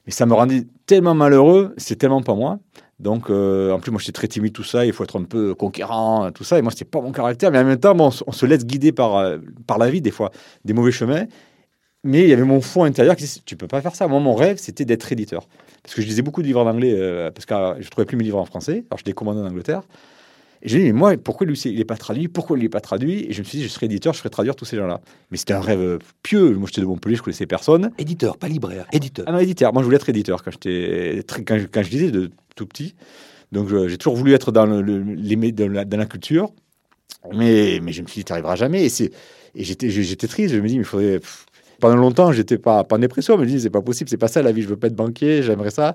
Mais 0.06 0.12
ça 0.12 0.26
me 0.26 0.34
rendait 0.34 0.64
tellement 0.86 1.14
malheureux, 1.14 1.74
c'est 1.78 1.96
tellement 1.96 2.22
pas 2.22 2.34
moi. 2.34 2.60
Donc, 3.00 3.28
euh, 3.28 3.72
en 3.72 3.80
plus, 3.80 3.90
moi, 3.90 4.00
j'étais 4.00 4.12
très 4.12 4.28
timide, 4.28 4.52
tout 4.52 4.62
ça. 4.62 4.86
Il 4.86 4.92
faut 4.92 5.02
être 5.02 5.18
un 5.18 5.24
peu 5.24 5.54
conquérant, 5.54 6.30
tout 6.30 6.44
ça. 6.44 6.58
Et 6.58 6.62
moi, 6.62 6.70
c'était 6.70 6.84
pas 6.84 7.00
mon 7.00 7.12
caractère. 7.12 7.50
Mais 7.50 7.58
en 7.58 7.64
même 7.64 7.78
temps, 7.78 7.94
bon, 7.94 8.10
on 8.26 8.32
se 8.32 8.46
laisse 8.46 8.64
guider 8.64 8.92
par, 8.92 9.16
euh, 9.16 9.38
par 9.66 9.78
la 9.78 9.90
vie, 9.90 10.00
des 10.00 10.12
fois, 10.12 10.30
des 10.64 10.72
mauvais 10.72 10.92
chemins. 10.92 11.26
Mais 12.04 12.22
il 12.22 12.28
y 12.28 12.32
avait 12.32 12.44
mon 12.44 12.60
fond 12.60 12.84
intérieur 12.84 13.16
qui 13.16 13.24
disait 13.24 13.40
Tu 13.44 13.56
peux 13.56 13.66
pas 13.66 13.82
faire 13.82 13.94
ça. 13.94 14.06
Moi, 14.06 14.20
mon 14.20 14.34
rêve, 14.34 14.58
c'était 14.58 14.84
d'être 14.84 15.10
éditeur. 15.12 15.46
Parce 15.82 15.94
que 15.94 16.02
je 16.02 16.06
lisais 16.06 16.22
beaucoup 16.22 16.40
de 16.40 16.46
livres 16.46 16.60
en 16.60 16.70
anglais, 16.70 16.94
euh, 16.96 17.30
parce 17.32 17.44
que 17.44 17.82
je 17.82 17.90
trouvais 17.90 18.06
plus 18.06 18.16
mes 18.16 18.24
livres 18.24 18.38
en 18.38 18.46
français. 18.46 18.84
Alors, 18.90 18.98
je 18.98 19.04
les 19.04 19.12
commandais 19.12 19.40
en 19.40 19.46
Angleterre. 19.46 19.82
Et 20.62 20.68
j'ai 20.68 20.78
dit, 20.78 20.84
mais 20.86 20.92
moi, 20.92 21.16
pourquoi 21.16 21.46
lui, 21.46 21.58
il 21.66 21.78
n'est 21.78 21.84
pas 21.84 21.96
traduit? 21.96 22.28
Pourquoi 22.28 22.56
il 22.58 22.62
n'est 22.62 22.68
pas 22.68 22.80
traduit? 22.80 23.26
Et 23.28 23.32
je 23.32 23.40
me 23.40 23.44
suis 23.44 23.58
dit, 23.58 23.64
je 23.64 23.68
serais 23.68 23.86
éditeur, 23.86 24.12
je 24.14 24.18
ferais 24.18 24.30
traduire 24.30 24.56
tous 24.56 24.64
ces 24.64 24.76
gens-là. 24.76 25.00
Mais 25.30 25.36
c'était 25.36 25.54
un 25.54 25.60
rêve 25.60 25.98
pieux. 26.22 26.54
Moi, 26.54 26.66
j'étais 26.68 26.80
de 26.80 26.86
Montpellier, 26.86 27.16
je 27.16 27.22
connaissais 27.22 27.46
personne. 27.46 27.90
Éditeur, 27.98 28.36
pas 28.38 28.48
libraire, 28.48 28.86
éditeur. 28.92 29.24
Ah 29.28 29.32
non, 29.32 29.38
éditeur. 29.38 29.72
Moi, 29.72 29.82
je 29.82 29.84
voulais 29.84 29.96
être 29.96 30.08
éditeur 30.08 30.42
quand, 30.42 30.50
j'étais, 30.50 31.22
quand, 31.28 31.56
quand 31.70 31.82
je 31.82 31.90
lisais 31.90 32.10
de 32.10 32.30
tout 32.54 32.66
petit. 32.66 32.94
Donc, 33.52 33.68
j'ai 33.86 33.98
toujours 33.98 34.16
voulu 34.16 34.32
être 34.32 34.50
dans, 34.50 34.66
le, 34.66 34.80
les, 34.80 35.52
dans, 35.52 35.70
la, 35.70 35.84
dans 35.84 35.98
la 35.98 36.06
culture. 36.06 36.50
Mais, 37.32 37.80
mais 37.82 37.92
je 37.92 38.02
me 38.02 38.06
suis 38.06 38.20
dit, 38.20 38.24
tu 38.24 38.32
n'arriveras 38.32 38.56
jamais. 38.56 38.84
Et, 38.84 38.88
c'est, 38.88 39.10
et 39.54 39.64
j'étais, 39.64 39.90
j'étais 39.90 40.26
triste. 40.26 40.54
Je 40.54 40.60
me 40.60 40.68
dis, 40.68 40.76
mais 40.76 40.82
il 40.82 40.86
faudrait. 40.86 41.20
Pendant 41.80 41.96
longtemps, 41.96 42.32
j'étais 42.32 42.58
pas, 42.58 42.84
pas 42.84 42.96
en 42.96 42.98
dépression. 42.98 43.36
Je 43.36 43.42
me 43.42 43.46
dis, 43.46 43.60
c'est 43.60 43.70
pas 43.70 43.82
possible, 43.82 44.08
c'est 44.08 44.16
pas 44.16 44.28
ça 44.28 44.42
la 44.42 44.52
vie. 44.52 44.62
Je 44.62 44.68
veux 44.68 44.76
pas 44.76 44.86
être 44.86 44.94
banquier, 44.94 45.42
j'aimerais 45.42 45.70
ça. 45.70 45.94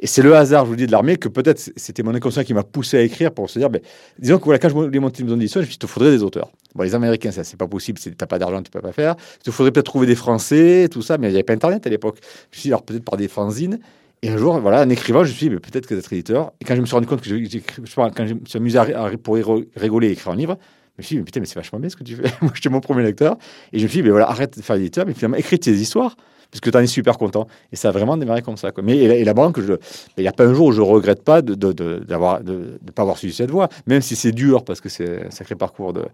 Et 0.00 0.06
c'est 0.06 0.22
le 0.22 0.34
hasard, 0.34 0.64
je 0.64 0.70
vous 0.70 0.76
dis, 0.76 0.86
de 0.86 0.92
l'armée 0.92 1.16
que 1.16 1.28
peut-être 1.28 1.70
c'était 1.76 2.02
mon 2.02 2.14
inconscient 2.14 2.44
qui 2.44 2.54
m'a 2.54 2.64
poussé 2.64 2.98
à 2.98 3.02
écrire 3.02 3.32
pour 3.32 3.48
se 3.48 3.58
dire, 3.58 3.70
ben, 3.70 3.80
disons 4.18 4.38
que 4.38 4.44
voilà, 4.44 4.58
quand 4.58 4.68
je 4.68 4.74
voulais 4.74 4.98
monter 4.98 5.20
une 5.20 5.26
maison 5.26 5.36
d'édition, 5.36 5.60
je 5.60 5.66
me 5.66 5.70
suis 5.70 5.78
dit, 5.78 5.84
il 5.84 5.86
te 5.86 5.92
faudrait 5.92 6.10
des 6.10 6.22
auteurs. 6.22 6.50
Bon, 6.74 6.82
les 6.82 6.94
Américains, 6.94 7.30
ça, 7.30 7.44
c'est 7.44 7.56
pas 7.56 7.68
possible, 7.68 8.00
t'as 8.16 8.26
pas 8.26 8.38
d'argent, 8.38 8.62
tu 8.62 8.70
peux 8.70 8.80
pas 8.80 8.92
faire. 8.92 9.14
Il 9.40 9.44
te 9.44 9.50
faudrait 9.50 9.70
peut-être 9.70 9.86
trouver 9.86 10.06
des 10.06 10.16
Français, 10.16 10.88
tout 10.90 11.02
ça, 11.02 11.18
mais 11.18 11.28
il 11.28 11.30
n'y 11.30 11.36
avait 11.36 11.44
pas 11.44 11.52
Internet 11.52 11.86
à 11.86 11.90
l'époque. 11.90 12.18
Je 12.20 12.56
me 12.56 12.60
suis 12.60 12.62
dit, 12.62 12.68
alors 12.68 12.82
peut-être 12.82 13.04
par 13.04 13.16
des 13.16 13.28
fanzines. 13.28 13.78
Et 14.22 14.28
un 14.28 14.36
jour, 14.36 14.58
voilà, 14.60 14.82
en 14.82 14.88
écrivant, 14.88 15.24
je 15.24 15.30
me 15.30 15.34
suis 15.34 15.48
dit, 15.48 15.56
peut-être 15.56 15.86
que 15.86 15.94
d'être 15.94 16.12
éditeur. 16.12 16.52
Et 16.60 16.64
quand 16.64 16.76
je 16.76 16.80
me 16.80 16.86
suis 16.86 16.94
rendu 16.94 17.06
compte 17.06 17.20
que 17.20 17.28
j'écris, 17.28 17.82
quand 17.94 18.26
je 18.26 18.34
me 18.34 18.40
suis 18.44 18.56
amusé 18.56 18.78
à, 18.78 19.10
pour 19.22 19.36
rigoler 19.36 20.08
et 20.08 20.12
écrire 20.12 20.32
un 20.32 20.36
livre, 20.36 20.58
je 20.58 20.81
me 20.98 21.02
suis 21.02 21.14
dit, 21.14 21.18
mais 21.18 21.24
putain, 21.24 21.40
mais 21.40 21.46
c'est 21.46 21.54
vachement 21.54 21.78
bien 21.78 21.88
ce 21.88 21.96
que 21.96 22.04
tu 22.04 22.16
fais. 22.16 22.30
Moi, 22.42 22.52
j'étais 22.54 22.68
mon 22.68 22.80
premier 22.80 23.02
lecteur. 23.02 23.36
Et 23.72 23.78
je 23.78 23.84
me 23.84 23.88
suis 23.88 23.98
dit, 23.98 24.02
mais 24.02 24.10
voilà, 24.10 24.28
arrête 24.28 24.56
de 24.56 24.62
faire 24.62 24.76
éditeur, 24.76 25.06
mais 25.06 25.14
finalement, 25.14 25.36
écris 25.36 25.58
tes 25.58 25.72
histoires 25.72 26.16
puisque 26.52 26.70
tu 26.70 26.76
en 26.76 26.80
es 26.80 26.86
super 26.86 27.18
content. 27.18 27.48
Et 27.72 27.76
ça 27.76 27.88
a 27.88 27.90
vraiment 27.90 28.16
démarré 28.16 28.42
comme 28.42 28.58
ça. 28.58 28.70
Mais 28.82 28.96
et 28.98 29.24
la, 29.24 29.34
banque, 29.34 29.58
il 29.58 30.22
n'y 30.22 30.28
a 30.28 30.32
pas 30.32 30.44
un 30.44 30.54
jour 30.54 30.66
où 30.66 30.72
je 30.72 30.82
regrette 30.82 31.24
pas 31.24 31.42
de 31.42 31.52
ne 31.52 31.72
de, 31.72 32.04
de, 32.04 32.90
pas 32.94 33.02
avoir 33.02 33.16
suivi 33.16 33.34
cette 33.34 33.50
voie, 33.50 33.68
même 33.86 34.02
si 34.02 34.14
c'est 34.14 34.32
dur, 34.32 34.62
parce 34.64 34.80
que 34.80 34.90
c'est 34.90 35.26
un 35.26 35.30
sacré 35.30 35.54
parcours 35.54 35.94
de 35.94 36.04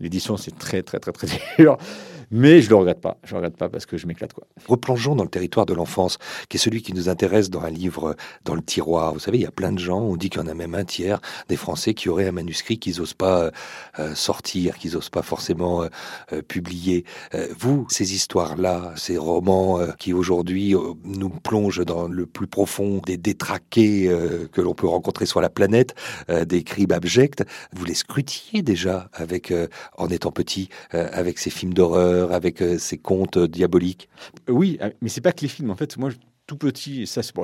l'édition, 0.00 0.36
c'est 0.36 0.56
très, 0.56 0.82
très, 0.82 1.00
très, 1.00 1.12
très 1.12 1.26
dur. 1.58 1.76
Mais 2.30 2.60
je 2.60 2.68
le 2.68 2.76
regrette 2.76 3.00
pas. 3.00 3.16
Je 3.24 3.32
le 3.32 3.36
regrette 3.36 3.56
pas 3.56 3.68
parce 3.68 3.86
que 3.86 3.96
je 3.96 4.06
m'éclate. 4.06 4.32
quoi. 4.32 4.46
Replongeons 4.66 5.16
dans 5.16 5.24
le 5.24 5.30
territoire 5.30 5.66
de 5.66 5.72
l'enfance, 5.72 6.18
qui 6.48 6.58
est 6.58 6.60
celui 6.60 6.82
qui 6.82 6.92
nous 6.92 7.08
intéresse 7.08 7.48
dans 7.48 7.62
un 7.62 7.70
livre 7.70 8.16
dans 8.44 8.54
le 8.54 8.62
tiroir. 8.62 9.14
Vous 9.14 9.18
savez, 9.18 9.38
il 9.38 9.42
y 9.42 9.46
a 9.46 9.50
plein 9.50 9.72
de 9.72 9.78
gens, 9.78 10.00
on 10.00 10.16
dit 10.16 10.28
qu'il 10.28 10.40
y 10.40 10.44
en 10.44 10.46
a 10.46 10.54
même 10.54 10.74
un 10.74 10.84
tiers 10.84 11.20
des 11.48 11.56
Français 11.56 11.94
qui 11.94 12.08
auraient 12.08 12.28
un 12.28 12.32
manuscrit 12.32 12.78
qu'ils 12.78 12.98
n'osent 12.98 13.14
pas 13.14 13.44
euh, 13.44 13.50
euh, 13.98 14.14
sortir, 14.14 14.76
qu'ils 14.76 14.92
n'osent 14.92 15.08
pas 15.08 15.22
forcément 15.22 15.82
euh, 15.82 16.42
publier. 16.42 17.04
vous, 17.58 17.86
ces 17.88 18.14
histoires-là, 18.14 18.92
ces 18.96 19.16
romans 19.16 19.80
qui 19.98 20.12
aujourd'hui 20.12 20.74
nous 21.04 21.30
plongent 21.30 21.84
dans 21.84 22.08
le 22.08 22.26
plus 22.26 22.46
profond 22.46 23.00
des 23.04 23.16
détraqués 23.16 24.10
que 24.52 24.60
l'on 24.60 24.74
peut 24.74 24.86
rencontrer 24.86 25.26
sur 25.26 25.40
la 25.40 25.50
planète, 25.50 25.94
des 26.46 26.62
crimes 26.62 26.92
abjects, 26.92 27.42
vous 27.72 27.84
les 27.84 27.94
scrutiez 27.94 28.62
déjà 28.62 29.10
avec, 29.12 29.52
en 29.96 30.08
étant 30.08 30.32
petit, 30.32 30.68
avec 30.90 31.38
ces 31.38 31.50
films 31.50 31.74
d'horreur 31.74 32.32
avec 32.32 32.62
euh, 32.62 32.78
ses 32.78 32.98
contes 32.98 33.36
euh, 33.36 33.48
diaboliques? 33.48 34.08
Oui, 34.48 34.78
euh, 34.80 34.90
mais 35.00 35.08
c'est 35.08 35.20
pas 35.20 35.32
que 35.32 35.42
les 35.42 35.48
films. 35.48 35.70
En 35.70 35.76
fait, 35.76 35.96
moi, 35.96 36.10
tout 36.46 36.56
petit, 36.56 37.06
ça, 37.06 37.22
c'est, 37.22 37.34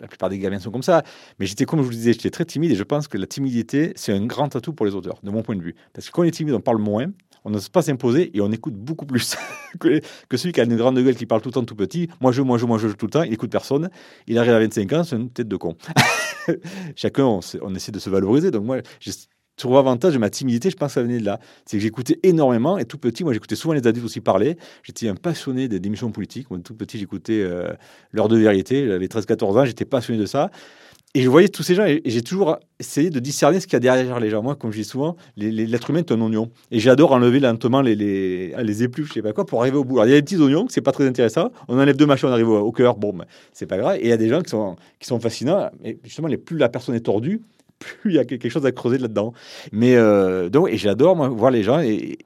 la 0.00 0.08
plupart 0.08 0.28
des 0.28 0.38
gamins 0.38 0.58
sont 0.58 0.70
comme 0.70 0.82
ça, 0.82 1.04
mais 1.38 1.46
j'étais, 1.46 1.64
comme 1.64 1.80
je 1.80 1.84
vous 1.84 1.92
disais, 1.92 2.12
j'étais 2.12 2.30
très 2.30 2.44
timide 2.44 2.72
et 2.72 2.74
je 2.74 2.82
pense 2.82 3.06
que 3.06 3.16
la 3.16 3.26
timidité, 3.26 3.92
c'est 3.94 4.12
un 4.12 4.26
grand 4.26 4.54
atout 4.56 4.72
pour 4.72 4.84
les 4.84 4.94
auteurs, 4.94 5.20
de 5.22 5.30
mon 5.30 5.42
point 5.42 5.54
de 5.54 5.62
vue. 5.62 5.76
Parce 5.92 6.08
que 6.08 6.12
quand 6.12 6.22
on 6.22 6.24
est 6.24 6.32
timide, 6.32 6.54
on 6.54 6.60
parle 6.60 6.78
moins, 6.78 7.06
on 7.48 7.50
n'ose 7.50 7.68
pas 7.68 7.82
s'imposer 7.82 8.30
et 8.36 8.40
on 8.40 8.52
écoute 8.52 8.74
beaucoup 8.74 9.06
plus 9.06 9.36
que, 9.80 10.00
celui 10.36 10.52
qui 10.52 10.60
a 10.60 10.64
une 10.64 10.76
grande 10.76 10.98
gueule 10.98 11.16
qui 11.16 11.26
parle 11.26 11.40
tout 11.40 11.48
le 11.48 11.54
temps 11.54 11.64
tout 11.64 11.74
petit. 11.74 12.08
Moi, 12.20 12.30
je, 12.30 12.42
moi, 12.42 12.58
je, 12.58 12.66
moi, 12.66 12.78
je, 12.78 12.88
tout 12.88 13.06
le 13.06 13.10
temps, 13.10 13.22
il 13.22 13.32
écoute 13.32 13.50
personne. 13.50 13.90
Il 14.26 14.38
arrive 14.38 14.52
à 14.52 14.60
25 14.60 14.92
ans, 14.92 15.04
c'est 15.04 15.16
une 15.16 15.30
tête 15.30 15.48
de 15.48 15.56
con. 15.56 15.76
Chacun, 16.96 17.24
on, 17.24 17.74
essaie 17.74 17.92
de 17.92 17.98
se 17.98 18.10
valoriser. 18.10 18.50
Donc, 18.50 18.64
moi, 18.64 18.78
trouve 19.56 19.76
avantage 19.76 20.14
de 20.14 20.18
ma 20.18 20.30
timidité, 20.30 20.70
je 20.70 20.76
pense 20.76 20.88
que 20.88 20.94
ça 20.94 21.02
venait 21.02 21.18
de 21.18 21.24
là. 21.24 21.40
C'est 21.64 21.78
que 21.78 21.82
j'écoutais 21.82 22.20
énormément 22.22 22.78
et 22.78 22.84
tout 22.84 22.96
petit, 22.96 23.24
moi 23.24 23.32
j'écoutais 23.32 23.56
souvent 23.56 23.74
les 23.74 23.84
adultes 23.86 24.06
aussi 24.06 24.20
parler. 24.20 24.56
J'étais 24.84 25.08
un 25.08 25.16
passionné 25.16 25.66
des 25.68 25.84
émissions 25.84 26.12
politiques. 26.12 26.48
Moi, 26.50 26.60
tout 26.60 26.74
petit, 26.74 26.96
j'écoutais 26.98 27.40
euh, 27.42 27.72
L'heure 28.12 28.28
de 28.28 28.36
vérité. 28.36 28.86
J'avais 28.86 29.06
13-14 29.06 29.58
ans, 29.58 29.64
j'étais 29.64 29.84
passionné 29.84 30.20
de 30.20 30.26
ça. 30.26 30.50
Et 31.14 31.22
je 31.22 31.28
voyais 31.28 31.48
tous 31.48 31.62
ces 31.62 31.74
gens 31.74 31.86
et 31.86 32.02
j'ai 32.04 32.22
toujours 32.22 32.58
essayé 32.78 33.08
de 33.08 33.18
discerner 33.18 33.60
ce 33.60 33.66
qu'il 33.66 33.72
y 33.72 33.76
a 33.76 33.80
derrière 33.80 34.20
les 34.20 34.28
gens. 34.28 34.42
Moi, 34.42 34.54
comme 34.56 34.72
je 34.72 34.78
dis 34.78 34.84
souvent, 34.84 35.16
l'être 35.36 35.88
humain 35.88 36.00
est 36.00 36.12
un 36.12 36.20
oignon. 36.20 36.50
Et 36.70 36.80
j'adore 36.80 37.12
enlever 37.12 37.40
lentement 37.40 37.80
les, 37.80 37.94
les, 37.94 38.52
ah, 38.54 38.62
les 38.62 38.82
épluches, 38.82 39.08
je 39.08 39.14
sais 39.14 39.22
pas 39.22 39.32
quoi, 39.32 39.46
pour 39.46 39.62
arriver 39.62 39.78
au 39.78 39.84
bout. 39.84 40.00
Alors, 40.00 40.06
il 40.06 40.10
y 40.10 40.12
a 40.12 40.20
des 40.20 40.22
petits 40.22 40.36
oignons, 40.36 40.66
c'est 40.68 40.82
pas 40.82 40.92
très 40.92 41.06
intéressant. 41.06 41.50
On 41.66 41.78
enlève 41.78 41.96
deux 41.96 42.04
machins, 42.04 42.28
on 42.28 42.32
arrive 42.32 42.50
au, 42.50 42.72
cœur. 42.72 42.96
Bon, 42.96 43.14
ben, 43.14 43.24
c'est 43.54 43.66
pas 43.66 43.78
grave. 43.78 43.96
Et 43.96 44.04
il 44.04 44.08
y 44.08 44.12
a 44.12 44.18
des 44.18 44.28
gens 44.28 44.42
qui 44.42 44.50
sont, 44.50 44.76
qui 45.00 45.06
sont 45.06 45.18
fascinants. 45.18 45.70
Et 45.82 45.98
justement, 46.04 46.28
plus 46.44 46.58
la 46.58 46.68
personne 46.68 46.94
est 46.94 47.00
tordue, 47.00 47.40
plus 47.78 48.12
il 48.12 48.16
y 48.16 48.18
a 48.18 48.24
quelque 48.24 48.48
chose 48.50 48.66
à 48.66 48.72
creuser 48.72 48.98
là-dedans. 48.98 49.32
Mais 49.72 49.96
euh, 49.96 50.50
donc, 50.50 50.68
et 50.68 50.76
j'adore 50.76 51.16
voir 51.30 51.50
les 51.50 51.62
gens 51.62 51.80
et, 51.80 52.18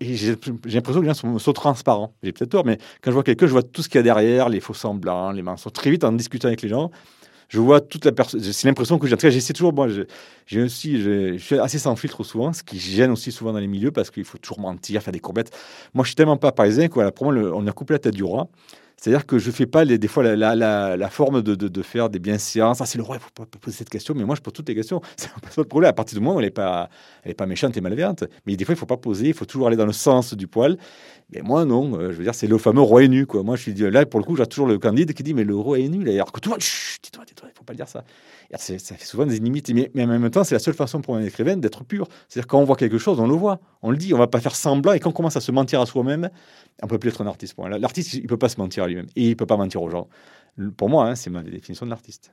j'ai 0.00 0.36
l'impression 0.64 1.00
que 1.00 1.06
les 1.06 1.12
gens 1.12 1.38
sont, 1.38 1.52
transparents. 1.52 2.14
J'ai 2.22 2.32
peut-être 2.32 2.50
tort, 2.50 2.64
mais 2.64 2.78
quand 3.02 3.10
je 3.10 3.14
vois 3.14 3.24
quelqu'un, 3.24 3.46
je 3.46 3.52
vois 3.52 3.64
tout 3.64 3.82
ce 3.82 3.88
qu'il 3.88 3.98
y 3.98 4.00
a 4.00 4.02
derrière, 4.02 4.48
les 4.48 4.60
faux 4.60 4.74
semblants, 4.74 5.32
les 5.32 5.42
mensonges. 5.42 5.72
Très 5.72 5.90
vite, 5.90 6.04
en 6.04 6.12
discutant 6.12 6.48
avec 6.48 6.62
les 6.62 6.68
gens, 6.68 6.90
je 7.48 7.60
vois 7.60 7.80
toute 7.80 8.04
la 8.04 8.12
personne. 8.12 8.40
C'est 8.40 8.68
l'impression 8.68 8.98
que 8.98 9.06
j'ai. 9.06 9.14
En 9.14 9.16
tout 9.16 9.22
cas, 9.22 9.30
j'essaie 9.30 9.54
toujours. 9.54 9.72
Moi, 9.72 9.88
j'ai 10.46 10.62
aussi, 10.62 11.00
je 11.00 11.38
suis 11.38 11.58
assez 11.58 11.78
sans 11.78 11.96
filtre 11.96 12.22
souvent, 12.22 12.52
ce 12.52 12.62
qui 12.62 12.78
gêne 12.78 13.10
aussi 13.10 13.32
souvent 13.32 13.52
dans 13.52 13.58
les 13.58 13.66
milieux 13.66 13.90
parce 13.90 14.10
qu'il 14.10 14.24
faut 14.24 14.38
toujours 14.38 14.60
mentir, 14.60 15.02
faire 15.02 15.12
des 15.12 15.20
courbettes. 15.20 15.50
Moi, 15.94 16.04
je 16.04 16.08
suis 16.08 16.16
tellement 16.16 16.36
pas 16.36 16.52
parisien 16.52 16.88
pour 16.88 17.32
moi, 17.32 17.34
on 17.54 17.66
a 17.66 17.72
coupé 17.72 17.94
la 17.94 17.98
tête 17.98 18.14
du 18.14 18.24
roi. 18.24 18.48
C'est-à-dire 19.00 19.26
que 19.26 19.38
je 19.38 19.50
fais 19.52 19.66
pas 19.66 19.84
des 19.84 20.08
fois 20.08 20.24
la, 20.24 21.08
forme 21.08 21.40
de, 21.40 21.82
faire 21.82 22.10
des 22.10 22.18
bienséances. 22.18 22.80
Ah, 22.80 22.86
c'est 22.86 22.98
le 22.98 23.04
roi, 23.04 23.16
il 23.16 23.20
faut 23.20 23.30
pas 23.30 23.46
poser 23.60 23.76
cette 23.76 23.90
question. 23.90 24.12
Mais 24.14 24.24
moi, 24.24 24.34
je 24.34 24.40
pose 24.40 24.52
toutes 24.52 24.68
les 24.68 24.74
questions. 24.74 25.00
C'est 25.16 25.30
pas 25.30 25.62
de 25.62 25.68
problème. 25.68 25.88
À 25.88 25.92
partir 25.92 26.18
du 26.18 26.24
moment 26.24 26.36
où 26.36 26.40
elle 26.40 26.46
n'est 26.46 26.50
pas, 26.50 26.90
pas 27.36 27.46
méchante 27.46 27.76
et 27.76 27.80
malveillante. 27.80 28.24
Mais 28.44 28.56
des 28.56 28.64
fois, 28.64 28.74
il 28.74 28.78
faut 28.78 28.86
pas 28.86 28.96
poser. 28.96 29.28
Il 29.28 29.34
faut 29.34 29.44
toujours 29.44 29.68
aller 29.68 29.76
dans 29.76 29.86
le 29.86 29.92
sens 29.92 30.34
du 30.34 30.48
poil. 30.48 30.76
Mais 31.32 31.42
moi, 31.42 31.64
non. 31.64 31.94
Euh, 31.94 32.10
je 32.10 32.16
veux 32.16 32.24
dire, 32.24 32.34
c'est 32.34 32.48
le 32.48 32.58
fameux 32.58 32.80
roi 32.80 33.04
est 33.04 33.08
nu. 33.08 33.24
Moi, 33.32 33.54
je 33.54 33.62
suis 33.62 33.74
là, 33.74 34.04
pour 34.04 34.18
le 34.18 34.24
coup, 34.24 34.34
j'ai 34.34 34.46
toujours 34.46 34.66
le 34.66 34.78
candide 34.78 35.12
qui 35.12 35.22
dit 35.22 35.34
Mais 35.34 35.44
le 35.44 35.54
roi 35.54 35.78
est 35.78 35.88
nu. 35.88 36.08
Alors 36.10 36.32
que 36.32 36.40
tout 36.40 36.48
le 36.48 36.54
monde, 36.54 36.60
tais-toi, 36.60 37.24
tais-toi, 37.24 37.48
il 37.52 37.56
faut 37.56 37.64
pas 37.64 37.74
dire 37.74 37.86
ça. 37.86 38.02
Ça 38.56 38.96
fait 38.96 39.04
souvent 39.04 39.26
des 39.26 39.38
limites. 39.38 39.70
Mais, 39.70 39.90
mais, 39.94 40.04
en 40.04 40.06
même 40.08 40.30
temps, 40.30 40.42
c'est 40.42 40.54
la 40.54 40.58
seule 40.58 40.74
façon 40.74 41.02
pour 41.02 41.16
un 41.16 41.22
écrivain 41.22 41.56
d'être 41.56 41.84
pur. 41.84 42.08
C'est-à-dire, 42.28 42.48
quand 42.48 42.58
on 42.58 42.64
voit 42.64 42.76
quelque 42.76 42.98
chose, 42.98 43.20
on 43.20 43.28
le 43.28 43.34
voit. 43.34 43.60
On 43.82 43.92
le 43.92 43.96
dit. 43.96 44.12
On 44.12 44.18
va 44.18 44.26
pas 44.26 44.40
faire 44.40 44.56
semblant. 44.56 44.92
Et 44.92 45.00
quand 45.00 45.10
on 45.10 45.12
commence 45.12 45.36
à 45.36 45.40
se 45.40 45.52
mentir 45.52 45.80
à 45.80 45.86
soi-même, 45.86 46.30
on 46.82 46.86
peut 46.86 46.98
plus 46.98 47.10
être 47.10 47.20
un 47.20 47.26
artiste. 47.26 47.54
L'artiste, 47.58 48.14
il 48.14 48.26
peut 48.26 48.36
pas 48.36 48.48
se 48.48 48.58
mentir 48.58 48.87
à 48.88 48.90
lui-même 48.90 49.08
et 49.16 49.28
il 49.28 49.36
peut 49.36 49.46
pas 49.46 49.56
mentir 49.56 49.82
aux 49.82 49.90
gens. 49.90 50.08
Pour 50.76 50.88
moi, 50.88 51.06
hein, 51.06 51.14
c'est 51.14 51.30
ma 51.30 51.42
définition 51.42 51.86
de 51.86 51.90
l'artiste. 51.90 52.32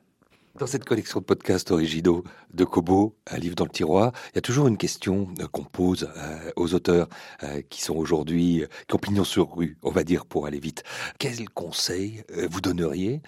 Dans 0.58 0.66
cette 0.66 0.86
collection 0.86 1.20
de 1.20 1.24
podcasts 1.26 1.70
originaux 1.70 2.24
de 2.54 2.64
Kobo, 2.64 3.14
un 3.30 3.36
livre 3.36 3.54
dans 3.54 3.66
le 3.66 3.70
tiroir, 3.70 4.12
il 4.32 4.36
y 4.36 4.38
a 4.38 4.40
toujours 4.40 4.68
une 4.68 4.78
question 4.78 5.28
euh, 5.38 5.46
qu'on 5.48 5.64
pose 5.64 6.08
euh, 6.16 6.50
aux 6.56 6.72
auteurs 6.72 7.08
euh, 7.42 7.60
qui 7.68 7.82
sont 7.82 7.94
aujourd'hui, 7.94 8.64
qui 8.88 8.94
ont 8.94 8.98
pignon 8.98 9.24
sur 9.24 9.54
rue, 9.54 9.76
on 9.82 9.90
va 9.90 10.02
dire, 10.02 10.24
pour 10.24 10.46
aller 10.46 10.58
vite. 10.58 10.82
Quels 11.18 11.46
conseils 11.50 12.22
vous 12.50 12.62
donneriez 12.62 13.20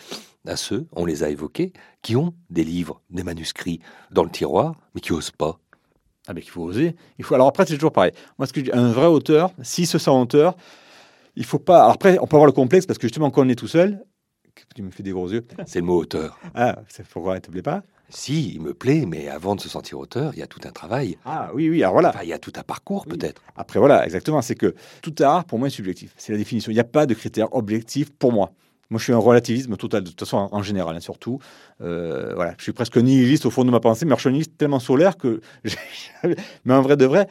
à 0.46 0.56
ceux, 0.56 0.86
on 0.92 1.04
les 1.04 1.22
a 1.22 1.28
évoqués, 1.28 1.74
qui 2.00 2.16
ont 2.16 2.32
des 2.48 2.64
livres, 2.64 3.02
des 3.10 3.24
manuscrits 3.24 3.80
dans 4.10 4.24
le 4.24 4.30
tiroir, 4.30 4.74
mais 4.94 5.02
qui 5.02 5.12
n'osent 5.12 5.30
pas? 5.30 5.60
Ah, 6.28 6.32
mais 6.32 6.40
qu'il 6.40 6.50
faut 6.50 6.62
oser. 6.62 6.96
Il 7.18 7.26
faut... 7.26 7.34
Alors 7.34 7.48
après, 7.48 7.66
c'est 7.66 7.74
toujours 7.74 7.92
pareil. 7.92 8.12
Moi, 8.38 8.46
ce 8.46 8.54
que 8.54 8.60
je 8.60 8.66
dis, 8.66 8.72
un 8.72 8.90
vrai 8.90 9.06
auteur, 9.06 9.50
s'il 9.60 9.86
se 9.86 9.98
sent 9.98 10.10
auteur, 10.10 10.56
il 11.38 11.44
faut 11.44 11.60
pas. 11.60 11.82
Alors 11.82 11.92
après, 11.92 12.18
on 12.20 12.26
peut 12.26 12.36
avoir 12.36 12.46
le 12.46 12.52
complexe 12.52 12.84
parce 12.84 12.98
que 12.98 13.06
justement, 13.06 13.30
quand 13.30 13.46
on 13.46 13.48
est 13.48 13.54
tout 13.54 13.68
seul, 13.68 14.02
tu 14.74 14.82
me 14.82 14.90
fais 14.90 15.04
des 15.04 15.12
gros 15.12 15.30
yeux. 15.30 15.46
C'est 15.66 15.78
le 15.78 15.86
mot 15.86 15.96
auteur. 15.96 16.38
Ah, 16.54 16.80
c'est 16.88 17.06
pourquoi 17.06 17.36
il 17.36 17.40
te 17.40 17.50
plaît 17.50 17.62
pas? 17.62 17.82
Si, 18.10 18.54
il 18.54 18.60
me 18.62 18.74
plaît, 18.74 19.04
mais 19.06 19.28
avant 19.28 19.54
de 19.54 19.60
se 19.60 19.68
sentir 19.68 19.98
auteur, 19.98 20.32
il 20.32 20.40
y 20.40 20.42
a 20.42 20.46
tout 20.46 20.60
un 20.64 20.70
travail. 20.70 21.18
Ah 21.26 21.50
oui, 21.54 21.68
oui, 21.68 21.82
alors 21.82 21.92
voilà. 21.92 22.14
il 22.22 22.28
y 22.28 22.32
a 22.32 22.38
tout 22.38 22.52
un 22.56 22.62
parcours 22.62 23.06
peut-être. 23.06 23.42
Après, 23.54 23.78
voilà, 23.78 24.04
exactement. 24.04 24.40
C'est 24.40 24.54
que 24.54 24.74
tout 25.02 25.14
art, 25.20 25.44
pour 25.44 25.58
moi, 25.58 25.68
est 25.68 25.70
subjectif. 25.70 26.14
C'est 26.16 26.32
la 26.32 26.38
définition. 26.38 26.72
Il 26.72 26.74
n'y 26.74 26.80
a 26.80 26.84
pas 26.84 27.04
de 27.04 27.12
critère 27.12 27.54
objectif 27.54 28.10
pour 28.10 28.32
moi. 28.32 28.50
Moi, 28.88 28.98
je 28.98 29.04
suis 29.04 29.12
un 29.12 29.18
relativisme 29.18 29.76
total, 29.76 30.04
de 30.04 30.08
toute 30.08 30.20
façon, 30.20 30.48
en, 30.50 30.62
général, 30.62 30.96
hein, 30.96 31.00
surtout. 31.00 31.38
Euh, 31.82 32.32
voilà, 32.34 32.54
je 32.56 32.62
suis 32.62 32.72
presque 32.72 32.96
nihiliste 32.96 33.44
au 33.44 33.50
fond 33.50 33.66
de 33.66 33.70
ma 33.70 33.80
pensée, 33.80 34.06
mais 34.06 34.14
je 34.16 34.20
suis 34.20 34.30
nihiliste 34.30 34.56
tellement 34.56 34.80
solaire 34.80 35.18
que. 35.18 35.42
mais 36.64 36.74
en 36.74 36.80
vrai 36.80 36.96
de 36.96 37.04
vrai, 37.04 37.28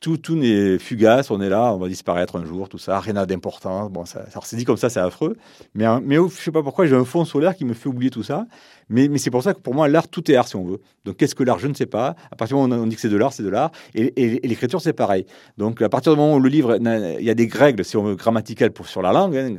tout, 0.00 0.16
tout 0.16 0.36
n'est 0.36 0.78
fugace, 0.78 1.30
on 1.30 1.40
est 1.40 1.48
là, 1.48 1.74
on 1.74 1.78
va 1.78 1.88
disparaître 1.88 2.36
un 2.36 2.44
jour, 2.44 2.68
tout 2.68 2.78
ça, 2.78 3.00
rien 3.00 3.14
d'important. 3.26 3.90
Bon, 3.90 4.04
ça, 4.04 4.30
ça 4.30 4.40
c'est 4.44 4.56
dit 4.56 4.64
comme 4.64 4.76
ça, 4.76 4.88
c'est 4.90 5.00
affreux. 5.00 5.36
Mais, 5.74 5.86
mais 6.00 6.16
je 6.16 6.28
sais 6.28 6.52
pas 6.52 6.62
pourquoi, 6.62 6.86
j'ai 6.86 6.94
un 6.94 7.04
fond 7.04 7.24
solaire 7.24 7.56
qui 7.56 7.64
me 7.64 7.74
fait 7.74 7.88
oublier 7.88 8.10
tout 8.10 8.22
ça. 8.22 8.46
Mais, 8.90 9.08
c'est 9.18 9.30
pour 9.30 9.42
ça 9.42 9.54
que 9.54 9.60
pour 9.60 9.74
moi, 9.74 9.88
l'art, 9.88 10.08
tout 10.08 10.30
est 10.30 10.36
art 10.36 10.48
si 10.48 10.56
on 10.56 10.64
veut. 10.64 10.80
Donc 11.04 11.16
qu'est-ce 11.16 11.34
que 11.34 11.42
l'art? 11.42 11.58
Je 11.58 11.68
ne 11.68 11.74
sais 11.74 11.86
pas. 11.86 12.16
À 12.30 12.36
partir 12.36 12.56
du 12.56 12.62
moment 12.62 12.76
où 12.76 12.84
on 12.84 12.86
dit 12.86 12.96
que 12.96 13.00
c'est 13.00 13.08
de 13.08 13.16
l'art, 13.16 13.32
c'est 13.32 13.42
de 13.42 13.48
l'art. 13.48 13.70
Et, 13.94 14.40
l'écriture, 14.46 14.80
c'est 14.80 14.92
pareil. 14.92 15.26
Donc 15.56 15.82
à 15.82 15.88
partir 15.88 16.12
du 16.12 16.18
moment 16.18 16.34
où 16.34 16.40
le 16.40 16.48
livre, 16.48 16.78
il 16.80 17.24
y 17.24 17.30
a 17.30 17.34
des 17.34 17.48
règles, 17.52 17.84
si 17.84 17.96
on 17.96 18.02
veut, 18.02 18.14
grammaticales 18.14 18.70
pour, 18.70 18.86
sur 18.86 19.02
la 19.02 19.12
langue, 19.12 19.36
hein, 19.36 19.54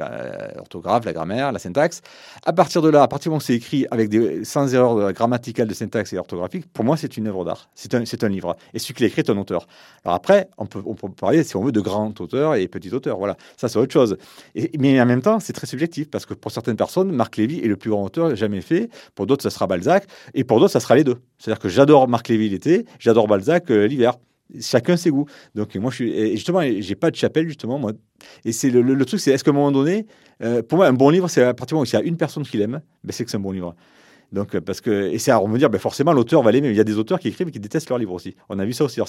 l'orthographe, 0.56 1.06
la 1.06 1.14
grammaire, 1.14 1.52
la 1.52 1.60
syntaxe. 1.60 2.02
À 2.46 2.54
partir 2.54 2.82
de 2.82 2.90
là, 2.90 3.04
à 3.04 3.08
partir 3.08 3.30
du 3.30 3.30
moment 3.30 3.38
où 3.38 3.42
c'est 3.42 3.56
écrit 3.56 3.86
avec 3.92 4.10
des, 4.10 4.44
sans 4.46 4.74
erreur 4.74 5.14
grammaticale 5.14 5.68
de 5.68 5.74
syntaxe 5.74 6.14
et 6.14 6.18
orthographique, 6.18 6.66
pour 6.72 6.86
moi, 6.86 6.98
c'est 6.98 7.18
une 7.18 7.28
œuvre 7.28 7.46
d'art. 7.46 7.70
C'est 7.76 7.94
un, 7.94 8.04
un 8.04 8.30
livre. 8.30 8.56
Et 8.74 8.80
celui 8.80 8.94
qui 8.94 9.04
l'écrit 9.04 9.22
est 9.22 9.30
un 9.30 9.38
auteur. 9.38 9.68
Alors 10.06 10.16
après, 10.16 10.50
on 10.58 10.66
peut, 10.66 10.82
on 10.86 10.96
peut 10.96 11.10
parler, 11.10 11.44
si 11.44 11.56
on 11.56 11.64
veut, 11.64 11.72
de 11.72 11.82
grand 11.82 12.20
auteur 12.22 12.56
et 12.56 12.68
petit 12.68 12.94
auteur. 12.94 13.18
Voilà, 13.18 13.38
ça 13.58 13.68
c'est 13.70 13.78
autre 13.78 13.94
chose. 13.94 14.18
Mais 14.78 15.00
en 15.00 15.06
même 15.06 15.22
temps, 15.22 15.40
c'est 15.40 15.54
très 15.54 15.68
subjectif 15.68 16.10
parce 16.10 16.26
que 16.26 16.34
pour 16.34 16.52
certaines 16.52 16.78
personnes, 16.78 17.12
Marc 17.12 17.38
Lévy 17.38 17.60
est 17.60 17.68
le 17.68 17.76
plus 17.76 17.90
grand 17.90 18.04
auteur 18.04 18.36
jamais 18.36 18.62
fait. 18.62 18.90
Pour 19.20 19.28
d'autres, 19.28 19.44
ça 19.44 19.50
sera 19.50 19.68
Balzac. 19.68 20.06
Et 20.34 20.46
pour 20.46 20.62
d'autres, 20.62 20.72
ça 20.72 20.80
sera 20.80 20.96
les 20.96 21.04
deux. 21.04 21.18
C'est-à-dire 21.40 21.60
que 21.60 21.68
j'adore 21.68 22.08
Marc 22.08 22.30
Lévy 22.30 22.48
l'été, 22.48 22.86
j'adore 23.00 23.28
Balzac 23.28 23.70
euh, 23.70 23.86
l'hiver. 23.86 24.14
Chacun 24.62 24.96
ses 24.96 25.10
goûts. 25.10 25.26
Donc 25.56 25.76
moi, 25.76 25.92
je 25.92 25.96
suis 25.96 26.10
et 26.10 26.38
justement, 26.38 26.62
j'ai 26.62 26.96
pas 26.96 27.12
de 27.12 27.18
chapelle 27.18 27.46
justement 27.46 27.78
moi. 27.78 27.92
Et 28.46 28.54
c'est 28.54 28.70
le, 28.70 29.06
truc, 29.06 29.20
c'est 29.20 29.32
est-ce 29.32 29.44
qu'à 29.44 29.52
un 29.52 29.56
moment 29.56 29.74
donné, 29.74 30.08
euh, 30.42 30.64
pour 30.64 30.78
moi, 30.78 30.88
un 30.88 30.94
bon 30.94 31.10
livre, 31.10 31.28
c'est 31.28 31.44
à 31.44 31.54
partir 31.54 31.76
du 31.76 31.80
moment 31.80 31.82
où 31.82 31.86
il 31.86 31.94
y 31.94 31.98
a 31.98 32.02
une 32.02 32.16
personne 32.16 32.44
qui 32.44 32.56
l'aime, 32.56 32.80
ben, 33.04 33.12
c'est 33.12 33.26
que 33.26 33.30
c'est 33.30 33.36
un 33.36 33.42
bon 33.42 33.52
livre. 33.52 33.76
Donc, 34.32 34.56
euh, 34.56 34.62
parce 34.62 34.82
que, 34.82 35.10
et 35.10 35.18
c'est 35.18 35.32
à 35.32 35.42
me 35.42 35.58
dire, 35.58 35.70
ben 35.70 35.80
forcément, 35.80 36.14
l'auteur 36.14 36.44
va 36.44 36.52
l'aimer. 36.52 36.70
Il 36.70 36.76
y 36.76 36.80
a 36.80 36.84
des 36.84 36.98
auteurs 36.98 37.20
qui 37.20 37.28
écrivent 37.28 37.48
et 37.48 37.52
qui 37.52 37.60
détestent 37.60 37.90
leurs 37.90 38.00
livres 38.00 38.14
aussi. 38.14 38.36
On 38.50 38.60
a 38.60 38.66
vu 38.66 38.74
ça 38.74 38.84
aussi. 38.84 39.02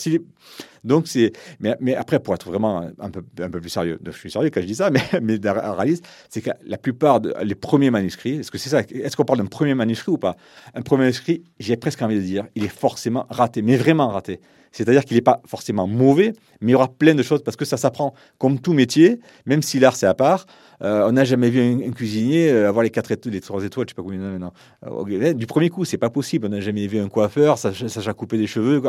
Donc, 0.85 1.07
c'est, 1.07 1.33
mais, 1.61 1.77
mais 1.81 1.95
après, 1.95 2.21
pour 2.21 2.35
être 2.35 2.49
vraiment 2.49 2.89
un 2.99 3.11
peu, 3.11 3.23
un 3.41 3.51
peu 3.51 3.61
plus 3.61 3.71
sérieux, 3.71 3.99
je 4.05 4.11
suis 4.13 4.31
sérieux 4.31 4.51
quand 4.53 4.61
je 4.61 4.67
dis 4.67 4.75
ça, 4.75 4.91
mais, 4.91 5.03
mais 5.21 5.39
réaliste, 5.45 6.07
c'est 6.29 6.41
que 6.41 6.51
la 6.67 6.79
plupart 6.79 7.21
des 7.21 7.55
premiers 7.55 7.91
manuscrits, 7.91 8.37
est-ce 8.37 8.51
que 8.51 8.59
c'est 8.59 8.71
ça, 8.71 8.81
est-ce 8.81 9.17
qu'on 9.17 9.25
parle 9.25 9.41
d'un 9.41 9.47
premier 9.47 9.75
manuscrit 9.75 10.13
ou 10.13 10.19
pas? 10.19 10.37
Un 10.75 10.83
premier 10.83 11.03
manuscrit, 11.03 11.43
j'ai 11.59 11.77
presque 11.77 12.03
envie 12.03 12.17
de 12.17 12.23
dire, 12.23 12.47
il 12.55 12.65
est 12.65 12.69
forcément 12.69 13.27
raté, 13.31 13.63
mais 13.63 13.77
vraiment 13.77 14.09
raté. 14.09 14.41
C'est-à-dire 14.73 15.05
qu'il 15.05 15.17
n'est 15.17 15.23
pas 15.23 15.43
forcément 15.47 15.87
mauvais, 15.87 16.33
mais 16.61 16.71
il 16.71 16.73
y 16.73 16.75
aura 16.75 16.89
plein 16.89 17.15
de 17.15 17.23
choses 17.23 17.43
parce 17.43 17.57
que 17.57 17.65
ça 17.65 17.77
s'apprend 17.77 18.15
comme 18.39 18.61
tout 18.61 18.73
métier, 18.73 19.21
même 19.47 19.63
si 19.63 19.81
l'art 19.81 19.97
c'est 19.97 20.07
à 20.07 20.15
part. 20.15 20.47
Euh, 20.83 21.07
on 21.09 21.13
n'a 21.13 21.25
jamais 21.25 21.51
vu 21.51 21.61
un, 21.61 21.91
cuisinier 21.91 22.51
euh, 22.51 22.69
avoir 22.69 22.83
les 22.83 22.91
quatre 22.91 23.11
étoiles, 23.11 23.35
les 23.35 23.41
trois 23.41 23.65
étoiles, 23.65 23.87
je 23.89 23.91
sais 23.91 23.95
pas 23.95 24.03
combien. 24.03 24.39
Non, 24.39 24.53
euh, 24.87 24.91
du 25.35 25.47
premier 25.47 25.71
coup, 25.71 25.85
c'est 25.85 25.99
pas 25.99 26.11
possible. 26.11 26.47
On 26.47 26.51
n'a 26.51 26.61
jamais 26.61 26.87
vu 26.87 26.99
un 26.99 27.09
coiffeur, 27.09 27.59
ça, 27.59 27.73
ça, 27.73 28.13
couper 28.13 28.39
des 28.39 28.47
cheveux 28.47 28.81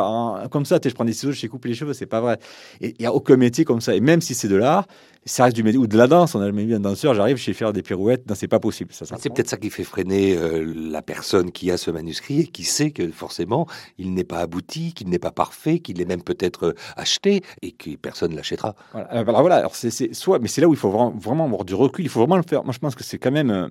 comme 0.49 0.65
ça. 0.65 0.79
Je 0.83 0.89
prends 0.91 1.05
des 1.05 1.13
ciseaux, 1.13 1.31
je 1.31 1.39
sais 1.39 1.47
couper 1.47 1.69
les 1.69 1.75
cheveux, 1.75 1.93
c'est 1.93 2.05
pas 2.05 2.21
vrai. 2.21 2.37
Il 2.81 2.93
y 2.99 3.05
a 3.05 3.13
aucun 3.13 3.37
métier 3.37 3.65
comme 3.65 3.81
ça. 3.81 3.95
Et 3.95 3.99
même 3.99 4.21
si 4.21 4.33
c'est 4.33 4.47
de 4.47 4.55
l'art, 4.55 4.87
ça 5.25 5.43
reste 5.43 5.55
du 5.55 5.63
métier 5.63 5.77
ou 5.77 5.87
de 5.87 5.97
la 5.97 6.07
danse. 6.07 6.35
On 6.35 6.39
n'a 6.39 6.47
jamais 6.47 6.65
vu 6.65 6.75
un 6.75 6.79
danseur, 6.79 7.13
j'arrive, 7.13 7.37
je 7.37 7.43
sais 7.43 7.53
faire 7.53 7.73
des 7.73 7.83
pirouettes. 7.83 8.27
Non, 8.27 8.35
c'est 8.35 8.47
pas 8.47 8.59
possible. 8.59 8.93
Ça, 8.93 9.05
c'est 9.19 9.29
peut-être 9.29 9.49
ça 9.49 9.57
qui 9.57 9.69
fait 9.69 9.83
freiner 9.83 10.37
la 10.75 11.01
personne 11.01 11.51
qui 11.51 11.71
a 11.71 11.77
ce 11.77 11.91
manuscrit 11.91 12.41
et 12.41 12.47
qui 12.47 12.63
sait 12.63 12.91
que 12.91 13.09
forcément, 13.11 13.67
il 13.97 14.13
n'est 14.13 14.23
pas 14.23 14.39
abouti, 14.39 14.93
qu'il 14.93 15.09
n'est 15.09 15.19
pas 15.19 15.31
parfait, 15.31 15.79
qu'il 15.79 16.01
est 16.01 16.05
même 16.05 16.23
peut-être 16.23 16.75
acheté 16.95 17.43
et 17.61 17.71
que 17.71 17.95
personne 17.95 18.35
l'achètera. 18.35 18.75
Voilà. 18.93 19.07
Alors, 19.09 19.41
voilà. 19.41 19.55
Alors 19.55 19.75
c'est 19.75 20.13
soit, 20.13 20.39
mais 20.39 20.47
c'est 20.47 20.61
là 20.61 20.67
où 20.67 20.73
il 20.73 20.79
faut 20.79 20.89
vraiment, 20.89 21.11
vraiment 21.11 21.45
avoir 21.45 21.65
du 21.65 21.75
recul, 21.75 22.05
il 22.05 22.09
faut 22.09 22.19
vraiment 22.19 22.37
le 22.37 22.43
faire. 22.43 22.63
Moi, 22.63 22.73
je 22.73 22.79
pense 22.79 22.95
que 22.95 23.03
c'est 23.03 23.17
quand 23.17 23.31
même. 23.31 23.51
Euh, 23.51 23.67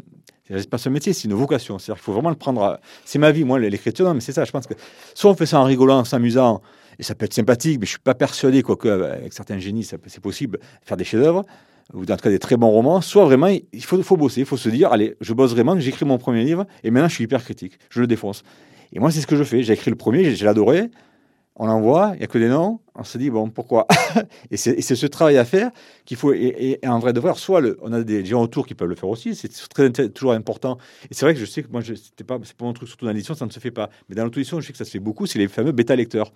pas 0.70 0.78
ce 0.78 0.88
métier, 0.88 1.12
c'est 1.12 1.28
une 1.28 1.34
vocation. 1.34 1.78
C'est-à-dire 1.78 2.00
qu'il 2.00 2.04
faut 2.04 2.12
vraiment 2.12 2.30
le 2.30 2.36
prendre. 2.36 2.80
C'est 3.04 3.18
ma 3.18 3.30
vie, 3.30 3.44
moi, 3.44 3.58
l'écriture. 3.58 4.12
Mais 4.14 4.20
c'est 4.20 4.32
ça. 4.32 4.44
Je 4.44 4.50
pense 4.50 4.66
que 4.66 4.74
soit 5.14 5.30
on 5.30 5.34
fait 5.34 5.46
ça 5.46 5.60
en 5.60 5.64
rigolant, 5.64 5.98
en 5.98 6.04
s'amusant, 6.04 6.62
et 6.98 7.02
ça 7.02 7.14
peut 7.14 7.24
être 7.24 7.34
sympathique, 7.34 7.78
mais 7.80 7.86
je 7.86 7.92
suis 7.92 7.98
pas 7.98 8.14
persuadé, 8.14 8.62
quoique 8.62 8.88
avec 8.88 9.32
certains 9.32 9.58
génies, 9.58 9.84
c'est 9.84 10.20
possible 10.20 10.58
faire 10.82 10.96
des 10.96 11.04
chefs-d'œuvre 11.04 11.44
ou 11.94 12.04
dans 12.04 12.16
tout 12.16 12.22
cas 12.22 12.30
des 12.30 12.38
très 12.38 12.56
bons 12.56 12.70
romans, 12.70 13.00
soit 13.00 13.24
vraiment, 13.24 13.48
il 13.48 13.84
faut, 13.84 14.00
faut 14.02 14.16
bosser, 14.16 14.40
il 14.40 14.46
faut 14.46 14.56
se 14.56 14.68
dire, 14.68 14.92
allez, 14.92 15.16
je 15.20 15.32
bosse 15.32 15.52
vraiment, 15.52 15.78
j'écris 15.78 16.04
mon 16.04 16.18
premier 16.18 16.44
livre, 16.44 16.66
et 16.84 16.90
maintenant 16.90 17.08
je 17.08 17.14
suis 17.14 17.24
hyper 17.24 17.42
critique, 17.42 17.78
je 17.88 18.00
le 18.00 18.06
défonce. 18.06 18.44
Et 18.92 18.98
moi, 18.98 19.10
c'est 19.10 19.20
ce 19.20 19.26
que 19.26 19.36
je 19.36 19.44
fais. 19.44 19.62
J'ai 19.62 19.72
écrit 19.72 19.90
le 19.90 19.96
premier, 19.96 20.34
j'ai 20.34 20.46
adoré, 20.46 20.90
on 21.62 21.66
l'envoie, 21.66 22.12
il 22.14 22.20
n'y 22.20 22.24
a 22.24 22.26
que 22.26 22.38
des 22.38 22.48
noms, 22.48 22.80
on 22.94 23.04
se 23.04 23.18
dit, 23.18 23.28
bon, 23.28 23.50
pourquoi 23.50 23.86
Et 24.50 24.56
c'est 24.56 24.80
ce 24.80 25.06
travail 25.06 25.36
à 25.36 25.44
faire 25.44 25.70
qu'il 26.06 26.16
faut, 26.16 26.32
et, 26.32 26.80
en 26.86 26.98
vrai 26.98 27.12
de 27.12 27.20
vrai, 27.20 27.34
soit 27.36 27.60
le, 27.60 27.78
on 27.82 27.92
a 27.92 28.02
des 28.02 28.24
gens 28.24 28.42
autour 28.42 28.66
qui 28.66 28.74
peuvent 28.74 28.88
le 28.88 28.94
faire 28.94 29.10
aussi, 29.10 29.34
c'est 29.34 29.50
très, 29.68 29.90
toujours 29.90 30.32
important. 30.32 30.78
Et 31.10 31.14
c'est 31.14 31.26
vrai 31.26 31.34
que 31.34 31.40
je 31.40 31.44
sais 31.44 31.62
que 31.62 31.68
moi, 31.70 31.82
c'est 31.84 32.24
pas, 32.24 32.38
pas 32.38 32.64
mon 32.64 32.72
truc, 32.72 32.88
surtout 32.88 33.04
dans 33.04 33.12
l'édition, 33.12 33.34
ça 33.34 33.44
ne 33.44 33.50
se 33.50 33.60
fait 33.60 33.70
pas. 33.70 33.90
Mais 34.08 34.14
dans 34.14 34.24
l'auto-édition, 34.24 34.58
je 34.58 34.66
sais 34.66 34.72
que 34.72 34.78
ça 34.78 34.86
se 34.86 34.90
fait 34.90 35.00
beaucoup, 35.00 35.26
c'est 35.26 35.38
les 35.38 35.48
fameux 35.48 35.72
bêta-lecteurs. 35.72 36.32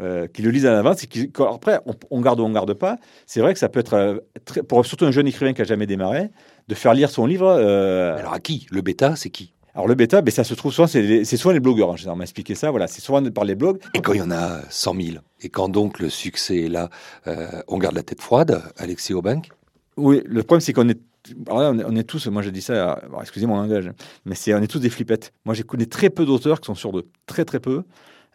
Euh, 0.00 0.26
qui 0.26 0.40
le 0.40 0.48
lisent 0.48 0.64
à 0.64 0.72
l'avance 0.72 1.04
et 1.04 1.06
qui, 1.06 1.30
après, 1.38 1.78
on, 2.10 2.20
garde 2.22 2.40
ou 2.40 2.44
on 2.44 2.50
garde 2.50 2.72
pas. 2.72 2.96
C'est 3.26 3.40
vrai 3.42 3.52
que 3.52 3.58
ça 3.58 3.68
peut 3.68 3.80
être, 3.80 3.92
euh, 3.92 4.16
très, 4.46 4.62
pour 4.62 4.86
surtout 4.86 5.04
un 5.04 5.10
jeune 5.10 5.26
écrivain 5.26 5.52
qui 5.52 5.60
a 5.60 5.66
jamais 5.66 5.86
démarré, 5.86 6.30
de 6.68 6.74
faire 6.74 6.94
lire 6.94 7.10
son 7.10 7.26
livre. 7.26 7.46
Euh, 7.46 8.16
Alors 8.16 8.32
à 8.32 8.40
qui? 8.40 8.66
Le 8.70 8.80
bêta, 8.80 9.16
c'est 9.16 9.28
qui? 9.28 9.52
Alors 9.74 9.86
le 9.86 9.94
bêta, 9.94 10.20
ben, 10.20 10.30
ça 10.30 10.44
se 10.44 10.54
trouve 10.54 10.72
souvent, 10.72 10.86
c'est 10.86 11.24
souvent 11.24 11.52
les 11.52 11.60
blogueurs. 11.60 11.90
Hein, 11.90 11.96
on 12.06 12.16
m'a 12.16 12.24
expliqué 12.24 12.54
ça, 12.54 12.70
voilà, 12.70 12.86
c'est 12.86 13.00
souvent 13.00 13.22
par 13.30 13.44
les 13.44 13.54
blogs. 13.54 13.78
Et 13.94 14.00
quand 14.00 14.12
il 14.12 14.18
y 14.18 14.22
en 14.22 14.30
a 14.30 14.60
100 14.68 14.94
000, 14.94 15.16
et 15.40 15.48
quand 15.48 15.68
donc 15.68 15.98
le 15.98 16.10
succès 16.10 16.62
est 16.62 16.68
là, 16.68 16.90
euh, 17.26 17.62
on 17.68 17.78
garde 17.78 17.94
la 17.94 18.02
tête 18.02 18.20
froide, 18.20 18.62
Alexis 18.76 19.14
Aubank? 19.14 19.48
Oui, 19.96 20.22
le 20.26 20.42
problème 20.42 20.60
c'est 20.60 20.72
qu'on 20.72 20.88
est 20.88 21.00
on 21.48 21.96
est, 21.96 22.02
tous, 22.02 22.26
moi 22.26 22.42
je 22.42 22.50
dis 22.50 22.62
ça, 22.62 23.00
excusez 23.20 23.46
mon 23.46 23.56
langage, 23.56 23.90
mais 24.24 24.34
c'est, 24.34 24.52
on 24.54 24.58
est 24.60 24.66
tous 24.66 24.80
des 24.80 24.90
flippettes. 24.90 25.32
Moi, 25.44 25.54
j'ai 25.54 25.62
connu 25.62 25.86
très 25.86 26.10
peu 26.10 26.26
d'auteurs 26.26 26.60
qui 26.60 26.66
sont 26.66 26.74
sur 26.74 26.90
de 26.90 27.06
très 27.26 27.44
très 27.44 27.60
peu. 27.60 27.84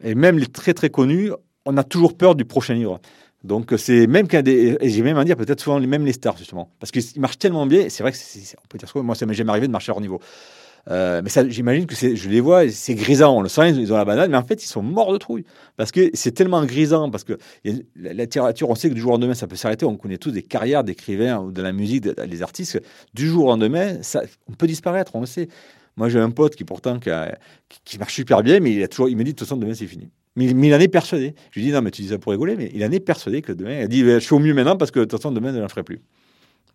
Et 0.02 0.16
même 0.16 0.38
les 0.38 0.46
très 0.46 0.74
très 0.74 0.90
connus, 0.90 1.32
on 1.66 1.76
a 1.76 1.84
toujours 1.84 2.16
peur 2.16 2.36
du 2.36 2.46
prochain 2.46 2.76
livre. 2.76 3.02
Donc 3.44 3.74
c'est 3.78 4.08
même 4.08 4.28
qu'un 4.28 4.42
des, 4.42 4.78
et 4.80 4.90
j'ai 4.90 5.02
même 5.04 5.18
à 5.18 5.24
dire 5.24 5.36
peut-être 5.36 5.60
souvent 5.60 5.80
même 5.80 6.06
les 6.06 6.14
stars 6.14 6.38
justement, 6.38 6.72
parce 6.80 6.92
qu'ils 6.92 7.04
marchent 7.20 7.38
tellement 7.38 7.66
bien. 7.66 7.88
C'est 7.90 8.04
vrai 8.04 8.12
que 8.12 8.18
on 8.18 8.68
peut 8.68 8.78
dire 8.78 8.92
quoi, 8.92 9.04
moi 9.04 9.16
ça 9.16 9.26
m'est 9.26 9.34
jamais 9.34 9.52
arrivé 9.52 9.68
de 9.68 9.72
marcher 9.72 9.92
à 9.92 9.94
leur 9.94 10.02
niveau. 10.02 10.20
Euh, 10.90 11.22
mais 11.22 11.30
j'imagine 11.50 11.86
que 11.86 11.96
je 11.96 12.30
les 12.30 12.40
vois, 12.40 12.70
c'est 12.70 12.96
grisant, 12.96 13.38
on 13.38 13.42
le 13.42 13.50
sent, 13.50 13.72
ils 13.72 13.92
ont 13.92 13.98
la 13.98 14.06
banane, 14.06 14.32
mais 14.32 14.38
en 14.38 14.44
fait, 14.44 14.64
ils 14.64 14.68
sont 14.68 14.82
morts 14.82 15.12
de 15.12 15.18
trouille. 15.18 15.44
Parce 15.76 15.92
que 15.92 16.10
c'est 16.14 16.32
tellement 16.32 16.64
grisant, 16.66 17.10
parce 17.10 17.24
que 17.24 17.38
la, 17.96 18.14
littérature, 18.14 18.70
on 18.70 18.76
sait 18.76 18.90
que 18.90 18.94
du 18.94 19.02
jour 19.02 19.12
au 19.12 19.14
lendemain, 19.16 19.34
ça 19.34 19.48
peut 19.48 19.56
s'arrêter. 19.56 19.86
On 19.86 19.98
connaît 19.98 20.18
tous 20.18 20.32
des 20.32 20.44
carrières 20.44 20.84
d'écrivains 20.84 21.40
ou 21.40 21.52
de 21.52 21.62
la 21.62 21.74
musique, 21.74 22.08
des 22.08 22.42
artistes. 22.42 22.82
Du 23.14 23.28
jour 23.28 23.46
au 23.46 23.48
lendemain, 23.48 24.02
ça, 24.02 24.22
on 24.50 24.54
peut 24.54 24.68
disparaître, 24.68 25.16
on 25.16 25.20
le 25.20 25.26
sait. 25.26 25.50
Moi, 25.98 26.10
j'ai 26.10 26.20
un 26.20 26.30
pote 26.30 26.56
qui, 26.56 26.64
pourtant, 26.64 27.00
qui, 27.00 27.98
marche 27.98 28.14
super 28.14 28.44
bien, 28.44 28.60
mais 28.60 28.72
il, 28.72 28.84
a 28.84 28.88
toujours, 28.88 29.10
il 29.10 29.18
me 29.18 29.24
dit, 29.24 29.34
de 29.34 29.38
toute 29.38 29.48
façon, 29.48 29.58
demain, 29.58 29.74
c'est 29.74 29.88
fini. 29.88 30.10
Mais, 30.36 30.46
il 30.46 30.74
en 30.74 30.80
est 30.80 30.88
persuadé. 30.88 31.34
Je 31.52 31.60
lui 31.60 31.68
dis, 31.68 31.74
non, 31.74 31.82
mais 31.82 31.92
tu 31.92 32.04
dis 32.04 32.10
ça 32.10 32.20
pour 32.20 32.32
rigoler, 32.32 32.56
mais 32.56 32.72
il 32.74 32.86
en 32.86 32.92
est 32.92 33.00
persuadé 33.00 33.42
que 33.42 33.52
demain, 33.52 33.82
il 33.82 33.88
dit, 33.88 34.02
je 34.02 34.20
suis 34.20 34.36
au 34.36 34.40
mieux 34.40 34.54
maintenant 34.54 34.78
parce 34.78 34.92
que 34.92 35.00
de 35.00 35.06
toute 35.06 35.20
façon, 35.20 35.32
demain, 35.32 35.52
je 35.52 35.60
n'en 35.60 35.68
ferai 35.68 35.84
plus. 35.84 36.00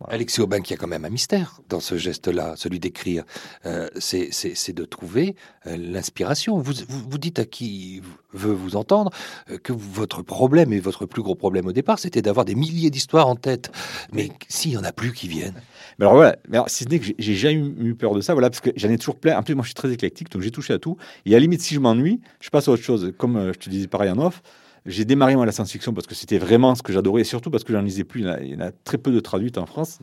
Alexis 0.07 0.41
Aubin, 0.41 0.61
qui 0.61 0.73
a 0.73 0.77
quand 0.77 0.87
même 0.87 1.05
un 1.05 1.09
mystère 1.09 1.61
dans 1.69 1.79
ce 1.79 1.97
geste-là, 1.97 2.55
celui 2.57 2.79
d'écrire, 2.79 3.23
euh, 3.65 3.89
c'est 3.99 4.73
de 4.73 4.85
trouver 4.85 5.35
euh, 5.65 5.77
l'inspiration. 5.77 6.57
Vous, 6.57 6.73
vous, 6.87 7.17
dites 7.17 7.39
à 7.39 7.45
qui 7.45 8.01
veut 8.33 8.51
vous 8.51 8.75
entendre 8.75 9.11
euh, 9.49 9.57
que 9.57 9.71
votre 9.71 10.21
problème 10.21 10.73
et 10.73 10.79
votre 10.79 11.05
plus 11.05 11.21
gros 11.21 11.35
problème 11.35 11.67
au 11.67 11.71
départ, 11.71 11.99
c'était 11.99 12.21
d'avoir 12.21 12.45
des 12.45 12.55
milliers 12.55 12.89
d'histoires 12.89 13.27
en 13.27 13.35
tête. 13.35 13.71
Mais 14.11 14.31
s'il 14.49 14.71
y 14.71 14.77
en 14.77 14.83
a 14.83 14.91
plus 14.91 15.13
qui 15.13 15.27
viennent. 15.27 15.61
Mais 15.99 16.05
alors 16.05 16.15
voilà, 16.15 16.35
mais 16.49 16.57
alors, 16.57 16.69
si 16.69 16.83
ce 16.83 16.89
n'est 16.89 16.99
que 16.99 17.05
j'ai 17.17 17.35
jamais 17.35 17.71
eu 17.79 17.95
peur 17.95 18.13
de 18.13 18.21
ça, 18.21 18.33
voilà, 18.33 18.49
parce 18.49 18.61
que 18.61 18.71
j'en 18.75 18.89
ai 18.89 18.97
toujours 18.97 19.17
plein. 19.17 19.37
En 19.37 19.43
plus, 19.43 19.55
moi, 19.55 19.63
je 19.63 19.69
suis 19.69 19.75
très 19.75 19.91
éclectique, 19.91 20.29
donc 20.31 20.41
j'ai 20.41 20.51
touché 20.51 20.73
à 20.73 20.79
tout. 20.79 20.97
Et 21.25 21.31
à 21.31 21.33
la 21.33 21.39
limite, 21.39 21.61
si 21.61 21.75
je 21.75 21.79
m'ennuie, 21.79 22.19
je 22.41 22.49
passe 22.49 22.67
à 22.67 22.71
autre 22.71 22.83
chose. 22.83 23.13
Comme 23.17 23.53
je 23.53 23.59
te 23.59 23.69
disais 23.69 23.87
pareil 23.87 24.11
en 24.11 24.17
off, 24.17 24.41
j'ai 24.85 25.05
démarré 25.05 25.35
moi 25.35 25.45
la 25.45 25.51
science-fiction 25.51 25.93
parce 25.93 26.07
que 26.07 26.15
c'était 26.15 26.37
vraiment 26.37 26.75
ce 26.75 26.83
que 26.83 26.91
j'adorais, 26.91 27.21
et 27.21 27.25
surtout 27.25 27.49
parce 27.49 27.63
que 27.63 27.73
j'en 27.73 27.81
lisais 27.81 28.03
plus. 28.03 28.21
Il 28.41 28.47
y, 28.47 28.55
en 28.55 28.59
a, 28.59 28.71
très 28.71 28.97
peu 28.97 29.11
de 29.11 29.19
traduites 29.19 29.57
en 29.57 29.65
France. 29.65 29.99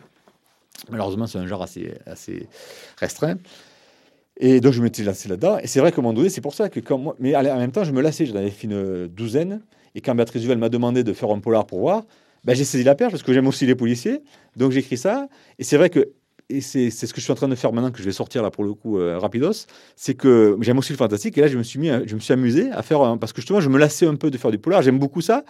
Malheureusement, 0.90 1.26
c'est 1.26 1.38
un 1.38 1.46
genre 1.46 1.62
assez, 1.62 2.48
restreint. 2.98 3.36
Et 4.38 4.60
donc, 4.60 4.72
je 4.72 4.82
m'étais 4.82 5.02
lancé 5.02 5.28
là-dedans. 5.28 5.58
Et 5.58 5.66
c'est 5.66 5.80
vrai 5.80 5.92
qu'à 5.92 5.98
un 5.98 6.02
moment 6.02 6.14
donné, 6.14 6.30
c'est 6.30 6.40
pour 6.40 6.54
ça 6.54 6.70
que 6.70 6.80
quand 6.80 6.96
moi. 6.96 7.14
Mais 7.18 7.36
en 7.36 7.58
même 7.58 7.72
temps, 7.72 7.84
je 7.84 7.92
me 7.92 8.00
lassais. 8.00 8.24
J'en 8.24 8.36
avais 8.36 8.50
fait 8.50 8.66
une 8.66 9.06
douzaine. 9.06 9.60
Et 9.94 10.00
quand 10.00 10.14
Béatrice 10.14 10.42
Duval 10.42 10.56
m'a 10.56 10.70
demandé 10.70 11.04
de 11.04 11.12
faire 11.12 11.30
un 11.30 11.40
polar 11.40 11.66
pour 11.66 11.80
voir, 11.80 12.04
ben, 12.44 12.54
j'ai 12.54 12.64
saisi 12.64 12.84
la 12.84 12.94
perche 12.94 13.10
parce 13.10 13.22
que 13.22 13.34
j'aime 13.34 13.48
aussi 13.48 13.66
les 13.66 13.74
policiers. 13.74 14.22
Donc, 14.56 14.72
j'écris 14.72 14.96
ça. 14.96 15.28
Et 15.58 15.64
c'est 15.64 15.76
vrai 15.76 15.90
que 15.90 16.08
et 16.50 16.60
c'est 16.60 16.90
ce 16.90 17.12
que 17.12 17.20
je 17.20 17.24
suis 17.24 17.32
en 17.32 17.36
train 17.36 17.48
de 17.48 17.54
faire 17.54 17.72
maintenant, 17.72 17.90
que 17.90 17.98
je 17.98 18.04
vais 18.04 18.12
sortir 18.12 18.42
là 18.42 18.50
pour 18.50 18.64
le 18.64 18.74
coup 18.74 18.98
euh, 18.98 19.18
rapidos, 19.18 19.66
c'est 19.96 20.14
que 20.14 20.56
j'aime 20.60 20.78
aussi 20.78 20.92
le 20.92 20.98
fantastique. 20.98 21.38
Et 21.38 21.40
là, 21.40 21.46
je 21.46 21.56
me 21.56 21.62
suis, 21.62 21.78
mis, 21.78 21.90
je 22.06 22.14
me 22.14 22.20
suis 22.20 22.32
amusé 22.32 22.70
à 22.72 22.82
faire, 22.82 23.16
parce 23.18 23.32
que 23.32 23.40
justement, 23.40 23.60
je 23.60 23.68
me 23.68 23.78
lassais 23.78 24.06
un 24.06 24.16
peu 24.16 24.30
de 24.30 24.38
faire 24.38 24.50
du 24.50 24.58
polar. 24.58 24.82
J'aime 24.82 24.98
beaucoup 24.98 25.20
ça, 25.20 25.44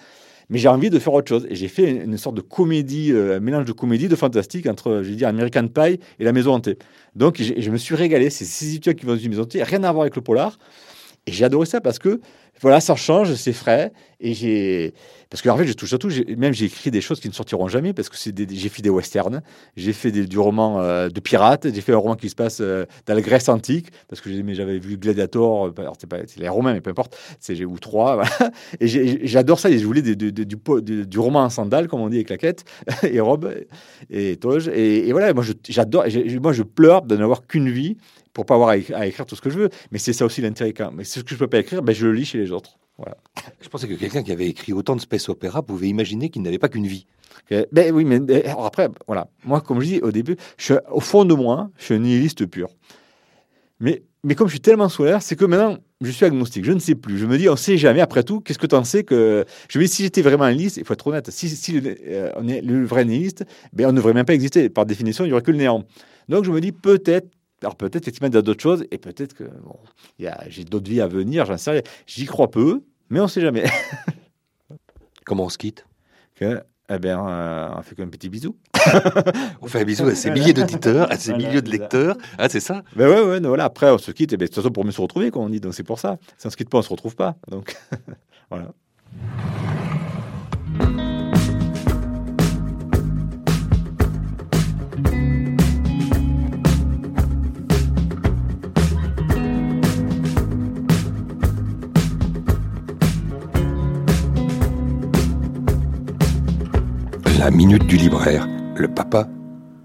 mais 0.51 0.59
j'ai 0.59 0.69
envie 0.69 0.91
de 0.91 0.99
faire 0.99 1.15
autre 1.15 1.29
chose. 1.29 1.47
Et 1.49 1.55
j'ai 1.55 1.69
fait 1.69 1.91
une, 1.91 2.19
sorte 2.19 2.37
de 2.37 2.41
comédie, 2.41 3.13
euh, 3.13 3.37
un 3.37 3.41
mélange 3.41 3.65
de 3.65 3.73
comédie, 3.73 4.09
de 4.09 4.17
fantastique 4.17 4.67
entre, 4.67 5.03
je 5.03 5.11
vais 5.11 5.17
dire, 5.17 5.29
American 5.29 5.69
Pie 5.69 6.01
et 6.19 6.25
La 6.25 6.33
Maison 6.33 6.55
Hantée. 6.55 6.79
Donc, 7.17 7.41
je 7.41 7.71
me 7.71 7.77
suis 7.77 7.95
régalé. 7.95 8.31
C'est 8.31 8.45
ces 8.45 8.75
études 8.75 8.97
qui 8.97 9.07
vont 9.07 9.15
dans 9.15 9.19
une 9.19 9.31
maison 9.31 9.43
hantée, 9.43 9.63
rien 9.63 9.83
à 9.85 9.93
voir 9.93 10.03
avec 10.03 10.17
le 10.17 10.23
polar. 10.23 10.59
Et 11.27 11.33
j'ai 11.33 11.45
adoré 11.45 11.67
ça 11.67 11.81
parce 11.81 11.99
que 11.99 12.21
voilà, 12.61 12.81
ça 12.81 12.95
change, 12.97 13.35
c'est 13.35 13.53
frais. 13.53 13.93
Et 14.21 14.35
j'ai. 14.35 14.93
Parce 15.31 15.43
que 15.43 15.51
fait, 15.55 15.67
je 15.67 15.73
touche 15.73 15.93
à 15.93 15.99
tout. 15.99 16.11
Même 16.37 16.53
j'ai 16.53 16.67
écrit 16.67 16.91
des 16.91 17.01
choses 17.01 17.21
qui 17.21 17.29
ne 17.29 17.33
sortiront 17.33 17.69
jamais 17.69 17.93
parce 17.93 18.09
que 18.09 18.17
c'est 18.17 18.35
j'ai 18.53 18.69
fait 18.69 18.83
des 18.83 18.91
westerns, 18.91 19.43
j'ai 19.77 19.93
fait 19.93 20.11
du 20.11 20.39
roman 20.39 20.81
euh, 20.81 21.09
de 21.09 21.21
pirates, 21.21 21.73
j'ai 21.73 21.81
fait 21.81 21.93
un 21.93 21.99
roman 21.99 22.17
qui 22.17 22.29
se 22.29 22.35
passe 22.35 22.59
euh, 22.61 22.85
dans 23.07 23.15
la 23.15 23.21
Grèce 23.21 23.49
antique 23.49 23.87
parce 24.09 24.21
que 24.21 24.29
j'avais 24.53 24.79
vu 24.79 24.99
Gladiator, 24.99 25.69
euh, 25.69 25.73
c'est 25.99 26.09
pas 26.09 26.19
les 26.37 26.49
Romains, 26.49 26.75
mais 26.75 26.81
peu 26.81 26.91
importe, 26.91 27.17
c'est 27.39 27.65
ou 27.65 27.79
trois. 27.79 28.23
Et 28.81 29.27
j'adore 29.27 29.61
ça. 29.61 29.71
Et 29.71 29.79
je 29.79 29.87
voulais 29.87 30.03
du, 30.03 30.33
du, 30.33 31.19
roman 31.19 31.45
en 31.45 31.51
sandales, 31.51 31.87
comme 31.87 32.01
on 32.01 32.09
dit, 32.09 32.17
avec 32.17 32.27
claquettes 32.27 32.65
et 33.05 33.21
robe 33.21 33.55
et 34.11 34.37
toge. 34.37 34.69
Et, 34.69 35.09
et 35.09 35.13
voilà, 35.13 35.33
moi 35.33 35.45
j'adore. 35.69 36.05
Moi 36.43 36.53
je 36.53 36.63
pleure 36.65 37.03
de 37.03 37.17
n'avoir 37.17 37.47
qu'une 37.47 37.71
vie 37.71 37.97
pour 38.33 38.47
pas 38.47 38.55
avoir 38.55 38.71
à, 38.71 38.77
écrire 39.07 39.27
tout 39.27 39.37
ce 39.37 39.41
que 39.41 39.51
je 39.51 39.59
veux. 39.59 39.71
Mais 39.91 39.99
c'est 39.99 40.13
ça 40.13 40.25
aussi 40.25 40.41
l'intérêt. 40.41 40.75
Mais 40.93 41.05
ce 41.05 41.21
que 41.21 41.31
je 41.31 41.37
peux 41.37 41.49
pas 41.49 41.59
écrire, 41.59 41.83
ben, 41.83 41.95
je 41.95 42.07
le 42.07 42.13
lis 42.13 42.25
chez 42.25 42.39
les 42.39 42.53
autres. 42.53 42.79
Voilà. 42.97 43.17
Je 43.61 43.69
pensais 43.69 43.89
que 43.89 43.95
quelqu'un 43.95 44.23
qui 44.23 44.31
avait 44.31 44.49
écrit 44.49 44.73
autant 44.73 44.95
de 44.95 45.01
space 45.01 45.29
opéra 45.29 45.63
pouvait 45.63 45.89
imaginer 45.89 46.29
qu'il 46.29 46.43
n'avait 46.43 46.59
pas 46.59 46.69
qu'une 46.69 46.87
vie. 46.87 47.07
Ben 47.73 47.93
oui, 47.93 48.05
mais 48.05 48.21
après, 48.47 48.89
voilà. 49.07 49.29
Moi, 49.45 49.61
comme 49.61 49.81
je 49.81 49.87
dis 49.87 50.01
au 50.01 50.13
début, 50.13 50.37
je 50.57 50.75
au 50.91 51.01
fond 51.01 51.25
de 51.25 51.35
moi, 51.35 51.71
je 51.79 51.85
suis 51.85 51.95
un 51.95 51.99
nihiliste 51.99 52.47
pur. 52.47 52.69
Mais, 53.81 54.03
mais 54.23 54.35
comme 54.35 54.47
je 54.47 54.53
suis 54.53 54.61
tellement 54.61 54.89
solaire, 54.89 55.23
c'est 55.23 55.35
que 55.35 55.47
maintenant, 55.47 55.79
je 56.01 56.11
suis 56.11 56.25
agnostique. 56.25 56.65
Je 56.65 56.73
ne 56.73 56.79
sais 56.79 56.95
plus. 56.95 57.19
Je 57.19 57.27
me 57.27 57.39
dis, 57.39 57.49
on 57.49 57.53
ne 57.53 57.57
sait 57.57 57.79
jamais. 57.79 58.01
Après 58.01 58.23
tout, 58.23 58.41
qu'est-ce 58.41 58.59
que 58.59 58.67
tu 58.67 58.75
en 58.75 58.85
sais 58.85 59.03
que 59.03 59.45
Je 59.69 59.79
me 59.79 59.85
dis, 59.85 59.91
si 59.91 60.03
j'étais 60.03 60.23
vraiment 60.23 60.45
un 60.45 60.53
nihiliste, 60.53 60.77
il 60.77 60.85
faut 60.85 60.93
être 60.95 61.07
honnête, 61.07 61.31
si, 61.31 61.49
si 61.49 61.81
euh, 61.85 62.31
on 62.37 62.47
est 62.47 62.61
le 62.61 62.85
vrai 62.85 63.05
nihiliste, 63.05 63.45
ben, 63.73 63.87
on 63.87 63.93
ne 63.93 63.97
devrait 63.97 64.13
même 64.13 64.27
pas 64.27 64.35
exister. 64.35 64.69
Par 64.69 64.87
définition, 64.87 65.25
il 65.25 65.29
n'y 65.29 65.33
aurait 65.33 65.43
que 65.43 65.51
le 65.51 65.57
néant. 65.57 65.85
Donc 66.29 66.45
je 66.45 66.53
me 66.53 66.61
dis, 66.61 66.73
peut-être 66.73 67.29
alors 67.63 67.77
peut-être 67.77 67.97
effectivement 67.97 68.29
il 68.29 68.35
y 68.35 68.39
a 68.39 68.43
d'autres 68.43 68.63
choses 68.63 68.85
et 68.91 68.99
peut-être 68.99 69.35
que 69.35 69.45
bon, 69.45 69.77
j'ai 70.49 70.65
d'autres 70.65 70.89
vies 70.89 71.01
à 71.01 71.07
venir, 71.07 71.47
j'en 71.47 71.59
sais 71.59 71.71
rien. 71.71 71.83
J'y 72.07 72.27
crois 72.27 72.51
peu, 72.51 72.83
mais 73.11 73.21
on 73.21 73.25
ne 73.25 73.29
sait 73.29 73.41
jamais. 73.41 73.65
Comment 75.25 75.45
on 75.45 75.49
se 75.49 75.59
quitte? 75.59 75.85
Que, 76.35 76.63
eh 76.93 76.99
bien, 76.99 77.25
euh, 77.29 77.69
on 77.77 77.83
fait 77.83 77.95
qu'un 77.95 78.09
petit 78.09 78.29
bisou. 78.29 78.57
on 79.61 79.69
fait 79.69 79.81
un 79.81 79.85
bisou 79.85 80.07
à 80.07 80.15
ces 80.15 80.31
milliers 80.31 80.53
d'auditeurs, 80.53 81.11
à 81.13 81.17
ces 81.17 81.35
milliers 81.35 81.63
de 81.63 81.71
lecteurs. 81.71 82.17
Ah, 82.37 82.49
c'est 82.49 82.61
ça? 82.61 82.83
Ben 82.97 83.09
ouais, 83.09 83.23
ouais, 83.23 83.41
voilà. 83.41 83.65
Après, 83.65 83.91
on 83.91 83.99
se 83.99 84.11
quitte. 84.11 84.33
Et 84.33 84.37
bien, 84.37 84.47
de 84.47 84.49
toute 84.49 84.57
façon, 84.57 84.73
pour 84.73 84.85
mieux 84.85 84.91
se 84.91 85.01
retrouver, 85.01 85.31
comme 85.31 85.43
on 85.43 85.49
dit. 85.49 85.61
Donc, 85.61 85.75
c'est 85.75 85.85
pour 85.85 86.01
ça. 86.01 86.19
Si 86.37 86.47
on 86.47 86.49
ne 86.49 86.51
se 86.51 86.57
quitte 86.57 86.71
pas, 86.71 86.79
on 86.79 86.81
ne 86.81 86.85
se 86.85 86.91
retrouve 86.91 87.15
pas. 87.15 87.37
Donc, 87.49 87.77
voilà. 88.51 88.73
Du 107.79 107.97
libraire, 107.97 108.49
le 108.75 108.89
papa 108.89 109.29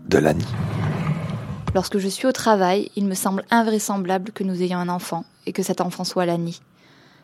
de 0.10 0.18
Lani. 0.18 0.44
Lorsque 1.76 2.00
je 2.00 2.08
suis 2.08 2.26
au 2.26 2.32
travail, 2.32 2.90
il 2.96 3.06
me 3.06 3.14
semble 3.14 3.46
invraisemblable 3.52 4.32
que 4.32 4.44
nous 4.44 4.64
ayons 4.64 4.80
un 4.80 4.90
enfant 4.90 5.24
et 5.46 5.52
que 5.52 5.62
cet 5.62 5.82
enfant 5.82 6.04
soit 6.04 6.26
Lani. 6.26 6.62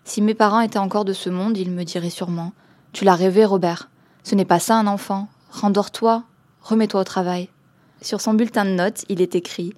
Si 0.03 0.21
mes 0.21 0.35
parents 0.35 0.59
étaient 0.59 0.77
encore 0.77 1.03
de 1.03 1.13
ce 1.13 1.31
monde, 1.31 1.57
ils 1.57 1.71
me 1.71 1.83
diraient 1.83 2.11
sûrement 2.11 2.53
Tu 2.93 3.05
l'as 3.05 3.15
rêvé, 3.15 3.43
Robert. 3.43 3.89
Ce 4.23 4.35
n'est 4.35 4.45
pas 4.45 4.59
ça 4.59 4.77
un 4.77 4.85
enfant. 4.85 5.29
Rendors-toi, 5.49 6.25
remets-toi 6.61 7.01
au 7.01 7.05
travail. 7.05 7.49
Sur 8.03 8.21
son 8.21 8.35
bulletin 8.35 8.65
de 8.65 8.75
notes, 8.75 9.03
il 9.09 9.19
est 9.19 9.33
écrit 9.33 9.73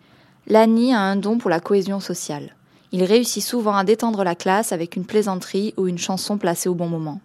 Lani 0.47 0.93
a 0.93 0.99
un 0.99 1.15
don 1.15 1.37
pour 1.37 1.49
la 1.49 1.61
cohésion 1.61 2.01
sociale. 2.01 2.57
Il 2.91 3.05
réussit 3.05 3.41
souvent 3.41 3.77
à 3.77 3.85
détendre 3.85 4.25
la 4.25 4.35
classe 4.35 4.73
avec 4.73 4.97
une 4.97 5.05
plaisanterie 5.05 5.73
ou 5.77 5.87
une 5.87 5.97
chanson 5.97 6.37
placée 6.37 6.67
au 6.67 6.75
bon 6.75 6.89
moment. 6.89 7.21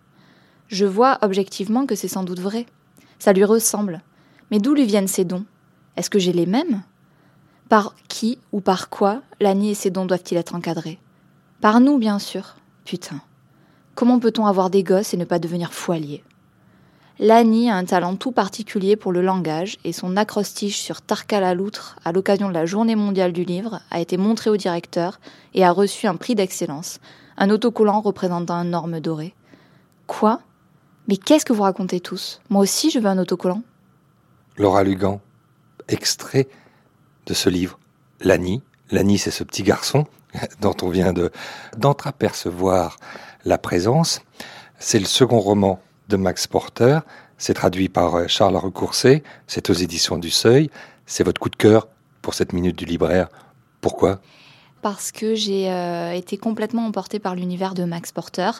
Je 0.68 0.86
vois 0.86 1.18
objectivement 1.22 1.86
que 1.86 1.96
c'est 1.96 2.06
sans 2.06 2.22
doute 2.22 2.38
vrai. 2.38 2.66
Ça 3.18 3.32
lui 3.32 3.44
ressemble. 3.44 4.02
Mais 4.50 4.58
d'où 4.58 4.74
lui 4.74 4.86
viennent 4.86 5.08
ces 5.08 5.24
dons? 5.24 5.44
Est-ce 5.96 6.10
que 6.10 6.18
j'ai 6.18 6.32
les 6.32 6.46
mêmes? 6.46 6.82
Par 7.68 7.94
qui 8.08 8.38
ou 8.52 8.60
par 8.60 8.88
quoi 8.88 9.22
Lani 9.40 9.70
et 9.70 9.74
ses 9.74 9.90
dons 9.90 10.06
doivent-ils 10.06 10.38
être 10.38 10.54
encadrés? 10.54 10.98
Par 11.60 11.80
nous, 11.80 11.98
bien 11.98 12.18
sûr. 12.18 12.56
Putain. 12.84 13.20
Comment 13.94 14.20
peut-on 14.20 14.46
avoir 14.46 14.70
des 14.70 14.84
gosses 14.84 15.12
et 15.12 15.16
ne 15.16 15.24
pas 15.24 15.38
devenir 15.38 15.72
foilier 15.72 16.22
Lani 17.20 17.68
a 17.68 17.74
un 17.74 17.84
talent 17.84 18.14
tout 18.14 18.30
particulier 18.30 18.94
pour 18.94 19.10
le 19.10 19.22
langage 19.22 19.76
et 19.82 19.92
son 19.92 20.16
acrostiche 20.16 20.78
sur 20.78 21.02
Tarka 21.02 21.40
la 21.40 21.52
loutre 21.52 21.96
à 22.04 22.12
l'occasion 22.12 22.48
de 22.48 22.54
la 22.54 22.64
Journée 22.64 22.94
mondiale 22.94 23.32
du 23.32 23.42
livre 23.42 23.80
a 23.90 23.98
été 23.98 24.16
montré 24.16 24.50
au 24.50 24.56
directeur 24.56 25.18
et 25.52 25.64
a 25.64 25.72
reçu 25.72 26.06
un 26.06 26.14
prix 26.14 26.36
d'excellence, 26.36 27.00
un 27.36 27.50
autocollant 27.50 28.00
représentant 28.00 28.54
un 28.54 28.72
orme 28.72 29.00
doré. 29.00 29.34
Quoi? 30.06 30.40
Mais 31.08 31.16
qu'est-ce 31.16 31.44
que 31.44 31.52
vous 31.52 31.62
racontez 31.62 32.00
tous? 32.00 32.40
Moi 32.50 32.62
aussi, 32.62 32.90
je 32.90 32.98
veux 32.98 33.06
un 33.06 33.18
autocollant. 33.18 33.62
Laura 34.58 34.84
Lugan, 34.84 35.20
extrait 35.88 36.48
de 37.26 37.34
ce 37.34 37.48
livre, 37.48 37.78
Lani. 38.20 38.62
Lani, 38.90 39.18
c'est 39.18 39.30
ce 39.30 39.42
petit 39.44 39.62
garçon 39.62 40.06
dont 40.60 40.76
on 40.82 40.88
vient 40.88 41.12
de 41.12 41.30
la 43.44 43.58
présence. 43.58 44.20
C'est 44.78 44.98
le 44.98 45.06
second 45.06 45.40
roman 45.40 45.80
de 46.08 46.16
Max 46.16 46.46
Porter. 46.46 47.00
C'est 47.38 47.54
traduit 47.54 47.88
par 47.88 48.16
euh, 48.16 48.26
Charles 48.26 48.56
Recourcé. 48.56 49.22
C'est 49.46 49.70
aux 49.70 49.74
éditions 49.74 50.18
du 50.18 50.30
Seuil. 50.30 50.70
C'est 51.06 51.24
votre 51.24 51.40
coup 51.40 51.50
de 51.50 51.56
cœur 51.56 51.88
pour 52.20 52.34
cette 52.34 52.52
minute 52.52 52.76
du 52.76 52.84
libraire. 52.84 53.28
Pourquoi? 53.80 54.20
Parce 54.82 55.12
que 55.12 55.34
j'ai 55.34 55.70
euh, 55.70 56.12
été 56.12 56.36
complètement 56.36 56.86
emportée 56.86 57.18
par 57.18 57.34
l'univers 57.34 57.74
de 57.74 57.84
Max 57.84 58.12
Porter. 58.12 58.50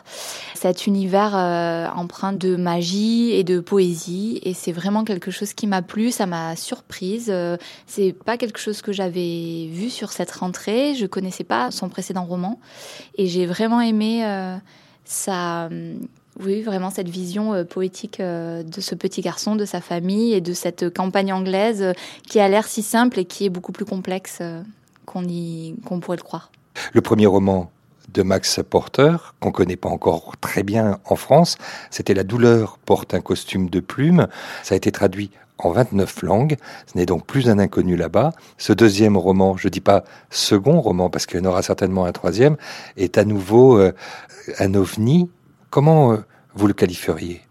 Cet 0.53 0.87
univers 0.87 1.35
euh, 1.35 1.87
empreint 1.95 2.33
de 2.33 2.55
magie 2.55 3.31
et 3.31 3.43
de 3.43 3.59
poésie, 3.59 4.39
et 4.43 4.53
c'est 4.53 4.71
vraiment 4.71 5.03
quelque 5.03 5.31
chose 5.31 5.53
qui 5.53 5.67
m'a 5.67 5.81
plu, 5.81 6.11
ça 6.11 6.25
m'a 6.25 6.55
surprise. 6.55 7.27
Euh, 7.29 7.57
c'est 7.87 8.13
pas 8.13 8.37
quelque 8.37 8.59
chose 8.59 8.81
que 8.81 8.91
j'avais 8.91 9.67
vu 9.71 9.89
sur 9.89 10.11
cette 10.11 10.31
rentrée, 10.31 10.95
je 10.95 11.05
connaissais 11.05 11.43
pas 11.43 11.71
son 11.71 11.89
précédent 11.89 12.25
roman, 12.25 12.59
et 13.17 13.27
j'ai 13.27 13.45
vraiment 13.45 13.81
aimé 13.81 14.23
sa 15.05 15.69
oui, 16.39 16.61
vraiment 16.61 16.89
cette 16.89 17.09
vision 17.09 17.65
poétique 17.65 18.19
de 18.19 18.81
ce 18.81 18.95
petit 18.95 19.21
garçon, 19.21 19.55
de 19.55 19.65
sa 19.65 19.81
famille 19.81 20.33
et 20.33 20.41
de 20.41 20.53
cette 20.53 20.93
campagne 20.93 21.33
anglaise 21.33 21.93
qui 22.27 22.39
a 22.39 22.47
l'air 22.47 22.65
si 22.67 22.81
simple 22.81 23.19
et 23.19 23.25
qui 23.25 23.45
est 23.45 23.49
beaucoup 23.49 23.73
plus 23.73 23.85
complexe 23.85 24.41
qu'on 25.09 25.99
pourrait 25.99 26.17
le 26.17 26.23
croire. 26.23 26.51
Le 26.93 27.01
premier 27.01 27.25
roman 27.25 27.71
de 28.13 28.23
Max 28.23 28.59
Porter, 28.67 29.35
qu'on 29.39 29.51
connaît 29.51 29.75
pas 29.75 29.89
encore 29.89 30.33
très 30.41 30.63
bien 30.63 30.99
en 31.05 31.15
France, 31.15 31.57
c'était 31.91 32.13
La 32.13 32.23
douleur 32.23 32.77
porte 32.79 33.13
un 33.13 33.21
costume 33.21 33.69
de 33.69 33.79
plume. 33.79 34.27
Ça 34.63 34.73
a 34.73 34.77
été 34.77 34.91
traduit 34.91 35.31
en 35.57 35.71
29 35.71 36.23
langues. 36.23 36.57
Ce 36.87 36.97
n'est 36.97 37.05
donc 37.05 37.25
plus 37.25 37.49
un 37.49 37.59
inconnu 37.59 37.95
là-bas. 37.95 38.31
Ce 38.57 38.73
deuxième 38.73 39.17
roman, 39.17 39.57
je 39.57 39.67
dis 39.67 39.81
pas 39.81 40.03
second 40.29 40.79
roman 40.81 41.09
parce 41.09 41.25
qu'il 41.25 41.39
y 41.39 41.41
en 41.41 41.45
aura 41.45 41.61
certainement 41.61 42.05
un 42.05 42.11
troisième, 42.11 42.55
est 42.97 43.17
à 43.17 43.25
nouveau 43.25 43.77
euh, 43.77 43.93
un 44.59 44.73
ovni. 44.73 45.29
Comment 45.69 46.13
euh, 46.13 46.17
vous 46.55 46.67
le 46.67 46.73
qualifieriez? 46.73 47.41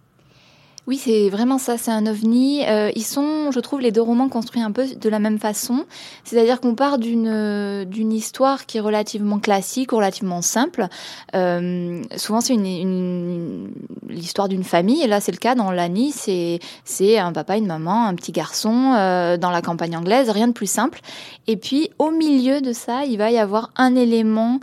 Oui, 0.88 0.96
c'est 0.96 1.28
vraiment 1.28 1.58
ça, 1.58 1.76
c'est 1.76 1.90
un 1.90 2.06
ovni. 2.06 2.66
Euh, 2.66 2.90
ils 2.96 3.04
sont, 3.04 3.50
je 3.50 3.60
trouve, 3.60 3.80
les 3.82 3.92
deux 3.92 4.00
romans 4.00 4.30
construits 4.30 4.62
un 4.62 4.72
peu 4.72 4.86
de 4.86 5.08
la 5.10 5.18
même 5.18 5.38
façon. 5.38 5.84
C'est-à-dire 6.24 6.62
qu'on 6.62 6.74
part 6.74 6.96
d'une 6.96 7.84
d'une 7.84 8.10
histoire 8.10 8.64
qui 8.64 8.78
est 8.78 8.80
relativement 8.80 9.38
classique, 9.38 9.92
relativement 9.92 10.40
simple. 10.40 10.86
Euh, 11.34 12.00
souvent, 12.16 12.40
c'est 12.40 12.54
une, 12.54 13.70
l'histoire 14.08 14.48
d'une 14.48 14.64
famille. 14.64 15.02
Et 15.02 15.06
là, 15.06 15.20
c'est 15.20 15.30
le 15.30 15.36
cas 15.36 15.54
dans 15.54 15.70
l'Annie. 15.70 16.10
C'est 16.10 16.58
c'est 16.84 17.18
un 17.18 17.32
papa, 17.32 17.58
une 17.58 17.66
maman, 17.66 18.06
un 18.06 18.14
petit 18.14 18.32
garçon 18.32 18.94
euh, 18.96 19.36
dans 19.36 19.50
la 19.50 19.60
campagne 19.60 19.94
anglaise. 19.94 20.30
Rien 20.30 20.48
de 20.48 20.54
plus 20.54 20.70
simple. 20.70 21.00
Et 21.46 21.58
puis, 21.58 21.90
au 21.98 22.10
milieu 22.12 22.62
de 22.62 22.72
ça, 22.72 23.04
il 23.04 23.18
va 23.18 23.30
y 23.30 23.36
avoir 23.36 23.72
un 23.76 23.94
élément 23.94 24.58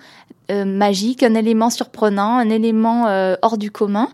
euh, 0.51 0.63
magique, 0.63 1.23
un 1.23 1.33
élément 1.33 1.71
surprenant, 1.71 2.37
un 2.37 2.49
élément 2.49 3.07
euh, 3.07 3.35
hors 3.41 3.57
du 3.57 3.71
commun. 3.71 4.09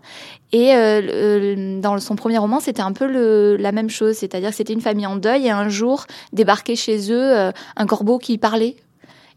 Et 0.52 0.74
euh, 0.74 1.78
dans 1.80 1.98
son 1.98 2.16
premier 2.16 2.38
roman, 2.38 2.58
c'était 2.58 2.82
un 2.82 2.92
peu 2.92 3.56
la 3.56 3.72
même 3.72 3.90
chose, 3.90 4.16
c'est-à-dire 4.16 4.50
que 4.50 4.56
c'était 4.56 4.72
une 4.72 4.80
famille 4.80 5.06
en 5.06 5.16
deuil 5.16 5.46
et 5.46 5.50
un 5.50 5.68
jour 5.68 6.06
débarquait 6.32 6.76
chez 6.76 7.12
eux 7.12 7.52
un 7.76 7.86
corbeau 7.86 8.18
qui 8.18 8.38
parlait. 8.38 8.76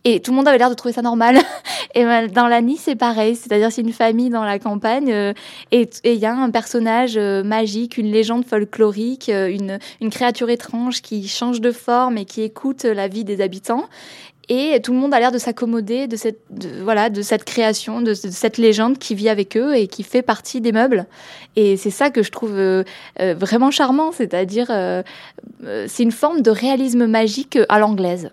Et 0.03 0.19
tout 0.19 0.31
le 0.31 0.37
monde 0.37 0.47
avait 0.47 0.57
l'air 0.57 0.69
de 0.69 0.75
trouver 0.75 0.93
ça 0.93 1.01
normal. 1.01 1.37
et 1.95 2.03
ben, 2.03 2.27
dans 2.27 2.47
la 2.47 2.61
Nice, 2.61 2.81
c'est 2.83 2.95
pareil, 2.95 3.35
c'est-à-dire 3.35 3.71
c'est 3.71 3.81
une 3.81 3.93
famille 3.93 4.29
dans 4.29 4.43
la 4.43 4.59
campagne 4.59 5.33
et 5.71 5.89
il 6.03 6.13
y 6.15 6.25
a 6.25 6.33
un 6.33 6.51
personnage 6.51 7.17
magique, 7.17 7.97
une 7.97 8.11
légende 8.11 8.45
folklorique, 8.45 9.29
une 9.29 9.79
créature 10.11 10.49
étrange 10.49 11.01
qui 11.01 11.27
change 11.27 11.59
de 11.59 11.71
forme 11.71 12.17
et 12.17 12.25
qui 12.25 12.43
écoute 12.43 12.83
la 12.83 13.07
vie 13.07 13.23
des 13.23 13.41
habitants 13.41 13.85
et 14.49 14.79
tout 14.81 14.93
le 14.93 14.99
monde 14.99 15.13
a 15.13 15.19
l'air 15.19 15.31
de 15.31 15.37
s'accommoder 15.37 16.07
de 16.07 16.15
cette 16.15 16.39
voilà 16.83 17.09
de 17.09 17.21
cette 17.21 17.43
création 17.45 18.01
de, 18.01 18.13
cette 18.13 18.57
légende 18.57 18.97
qui 18.97 19.15
vit 19.15 19.29
avec 19.29 19.57
eux 19.57 19.75
et 19.75 19.87
qui 19.87 20.03
fait 20.03 20.21
partie 20.21 20.61
des 20.61 20.71
meubles. 20.71 21.07
Et 21.55 21.77
c'est 21.77 21.89
ça 21.89 22.09
que 22.09 22.21
je 22.21 22.31
trouve 22.31 22.53
euh, 22.53 22.83
euh, 23.19 23.33
vraiment 23.33 23.71
charmant. 23.71 24.11
C'est-à-dire 24.11 24.67
euh, 24.69 25.01
c'est 25.87 26.03
une 26.03 26.11
forme 26.11 26.41
de 26.41 26.51
réalisme 26.51 27.07
magique 27.07 27.57
à 27.69 27.79
l'anglaise. 27.79 28.31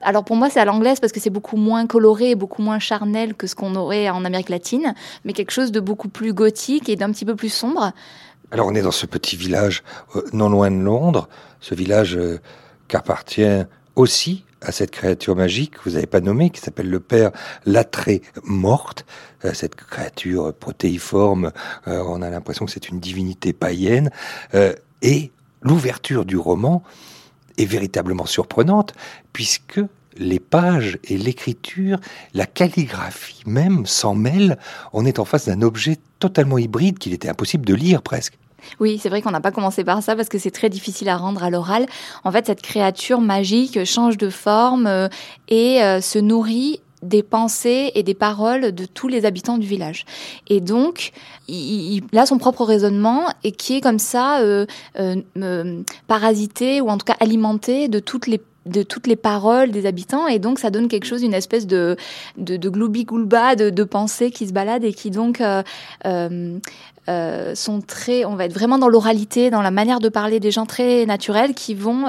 Alors 0.00 0.24
pour 0.24 0.36
moi 0.36 0.48
c'est 0.48 0.60
à 0.60 0.64
l'anglaise 0.64 1.00
parce 1.00 1.12
que 1.12 1.20
c'est 1.20 1.30
beaucoup 1.30 1.56
moins 1.56 1.86
coloré 1.86 2.34
beaucoup 2.34 2.62
moins 2.62 2.78
charnel 2.78 3.34
que 3.34 3.46
ce 3.46 3.54
qu'on 3.54 3.74
aurait 3.74 4.08
en 4.08 4.24
Amérique 4.24 4.48
latine 4.48 4.94
mais 5.24 5.34
quelque 5.34 5.50
chose 5.50 5.72
de 5.72 5.80
beaucoup 5.80 6.08
plus 6.08 6.32
gothique 6.32 6.88
et 6.88 6.96
d'un 6.96 7.10
petit 7.12 7.26
peu 7.26 7.36
plus 7.36 7.52
sombre. 7.52 7.92
Alors 8.50 8.66
on 8.66 8.74
est 8.74 8.82
dans 8.82 8.92
ce 8.92 9.04
petit 9.04 9.36
village 9.36 9.82
non 10.32 10.48
loin 10.48 10.70
de 10.70 10.76
Londres 10.76 11.28
ce 11.60 11.74
village 11.74 12.18
qu'appartient 12.88 13.62
aussi 13.94 14.44
à 14.62 14.72
cette 14.72 14.90
créature 14.90 15.36
magique 15.36 15.72
que 15.72 15.88
vous 15.88 15.94
n'avez 15.94 16.06
pas 16.06 16.20
nommée, 16.20 16.50
qui 16.50 16.60
s'appelle 16.60 16.88
le 16.88 17.00
père 17.00 17.30
Latré 17.66 18.22
Morte. 18.44 19.06
Euh, 19.44 19.52
cette 19.54 19.74
créature 19.74 20.52
protéiforme, 20.54 21.52
euh, 21.88 22.02
on 22.06 22.22
a 22.22 22.30
l'impression 22.30 22.66
que 22.66 22.72
c'est 22.72 22.88
une 22.88 23.00
divinité 23.00 23.52
païenne. 23.52 24.10
Euh, 24.54 24.74
et 25.02 25.32
l'ouverture 25.62 26.24
du 26.24 26.36
roman 26.36 26.82
est 27.58 27.64
véritablement 27.64 28.26
surprenante, 28.26 28.94
puisque 29.32 29.80
les 30.16 30.40
pages 30.40 30.98
et 31.04 31.16
l'écriture, 31.16 31.98
la 32.34 32.46
calligraphie 32.46 33.42
même 33.46 33.86
s'en 33.86 34.14
mêlent. 34.14 34.58
On 34.92 35.06
est 35.06 35.18
en 35.18 35.24
face 35.24 35.46
d'un 35.46 35.62
objet 35.62 35.98
totalement 36.18 36.58
hybride 36.58 36.98
qu'il 36.98 37.12
était 37.12 37.28
impossible 37.28 37.64
de 37.64 37.74
lire 37.74 38.02
presque. 38.02 38.38
Oui, 38.78 38.98
c'est 39.02 39.08
vrai 39.08 39.22
qu'on 39.22 39.30
n'a 39.30 39.40
pas 39.40 39.50
commencé 39.50 39.84
par 39.84 40.02
ça 40.02 40.16
parce 40.16 40.28
que 40.28 40.38
c'est 40.38 40.50
très 40.50 40.68
difficile 40.68 41.08
à 41.08 41.16
rendre 41.16 41.42
à 41.42 41.50
l'oral. 41.50 41.86
En 42.24 42.32
fait, 42.32 42.46
cette 42.46 42.62
créature 42.62 43.20
magique 43.20 43.84
change 43.84 44.16
de 44.16 44.30
forme 44.30 44.86
euh, 44.86 45.08
et 45.48 45.82
euh, 45.82 46.00
se 46.00 46.18
nourrit 46.18 46.80
des 47.02 47.22
pensées 47.22 47.92
et 47.94 48.02
des 48.02 48.14
paroles 48.14 48.72
de 48.72 48.84
tous 48.84 49.08
les 49.08 49.24
habitants 49.24 49.56
du 49.56 49.66
village. 49.66 50.04
Et 50.48 50.60
donc, 50.60 51.12
il, 51.48 52.02
a 52.14 52.26
son 52.26 52.36
propre 52.36 52.64
raisonnement 52.64 53.22
et 53.42 53.52
qui 53.52 53.76
est 53.76 53.80
comme 53.80 53.98
ça 53.98 54.40
euh, 54.40 54.66
parasité 56.06 56.82
ou 56.82 56.90
en 56.90 56.98
tout 56.98 57.06
cas 57.06 57.16
alimenté 57.20 57.88
de 57.88 58.00
toutes 58.00 58.26
les 58.26 58.40
de 58.70 58.82
toutes 58.82 59.06
les 59.06 59.16
paroles 59.16 59.70
des 59.70 59.86
habitants. 59.86 60.26
Et 60.26 60.38
donc 60.38 60.58
ça 60.58 60.70
donne 60.70 60.88
quelque 60.88 61.06
chose 61.06 61.22
une 61.22 61.34
espèce 61.34 61.66
de 61.66 61.96
de, 62.36 62.56
de 62.56 62.70
gloubi-goulba 62.70 63.56
de, 63.56 63.70
de 63.70 63.84
pensées 63.84 64.30
qui 64.30 64.46
se 64.46 64.52
baladent 64.52 64.84
et 64.84 64.92
qui 64.92 65.10
donc 65.10 65.40
euh, 65.40 65.62
euh, 66.06 66.58
euh, 67.08 67.54
sont 67.54 67.80
très 67.80 68.24
on 68.24 68.36
va 68.36 68.44
être 68.44 68.52
vraiment 68.52 68.78
dans 68.78 68.88
l'oralité 68.88 69.50
dans 69.50 69.62
la 69.62 69.70
manière 69.70 70.00
de 70.00 70.08
parler 70.08 70.40
des 70.40 70.50
gens 70.50 70.66
très 70.66 71.06
naturels 71.06 71.54
qui 71.54 71.74
vont 71.74 72.04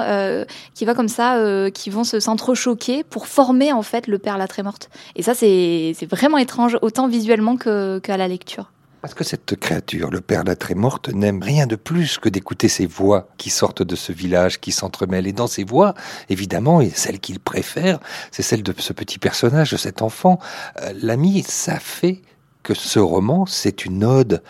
qui 0.74 0.84
va 0.84 0.94
comme 0.94 1.08
ça 1.08 1.38
qui 1.72 1.90
vont 1.90 2.04
se 2.04 2.20
s'entrechoquer 2.20 3.04
pour 3.04 3.26
former 3.26 3.72
en 3.72 3.82
fait 3.82 4.06
le 4.06 4.18
père 4.18 4.38
la 4.38 4.48
très 4.48 4.62
morte. 4.62 4.90
Et 5.16 5.22
ça 5.22 5.34
c'est 5.34 5.92
c'est 5.96 6.08
vraiment 6.08 6.38
étrange 6.38 6.78
autant 6.82 7.08
visuellement 7.08 7.56
que 7.56 7.98
qu'à 7.98 8.16
la 8.16 8.28
lecture 8.28 8.70
parce 9.02 9.14
que 9.14 9.24
cette 9.24 9.56
créature, 9.56 10.10
le 10.10 10.20
père 10.20 10.44
la 10.44 10.54
très 10.54 10.76
morte, 10.76 11.08
n'aime 11.08 11.42
rien 11.42 11.66
de 11.66 11.74
plus 11.74 12.18
que 12.18 12.28
d'écouter 12.28 12.68
ces 12.68 12.86
voix 12.86 13.26
qui 13.36 13.50
sortent 13.50 13.82
de 13.82 13.96
ce 13.96 14.12
village, 14.12 14.60
qui 14.60 14.70
s'entremêlent. 14.70 15.26
Et 15.26 15.32
dans 15.32 15.48
ces 15.48 15.64
voix, 15.64 15.94
évidemment, 16.28 16.80
et 16.80 16.88
celle 16.88 17.18
qu'il 17.18 17.40
préfère, 17.40 17.98
c'est 18.30 18.44
celle 18.44 18.62
de 18.62 18.72
ce 18.78 18.92
petit 18.92 19.18
personnage, 19.18 19.72
de 19.72 19.76
cet 19.76 20.02
enfant. 20.02 20.38
Euh, 20.80 20.92
l'ami, 21.02 21.42
ça 21.42 21.80
fait 21.80 22.22
que 22.62 22.74
ce 22.74 23.00
roman, 23.00 23.44
c'est 23.44 23.84
une 23.84 24.04
ode 24.04 24.40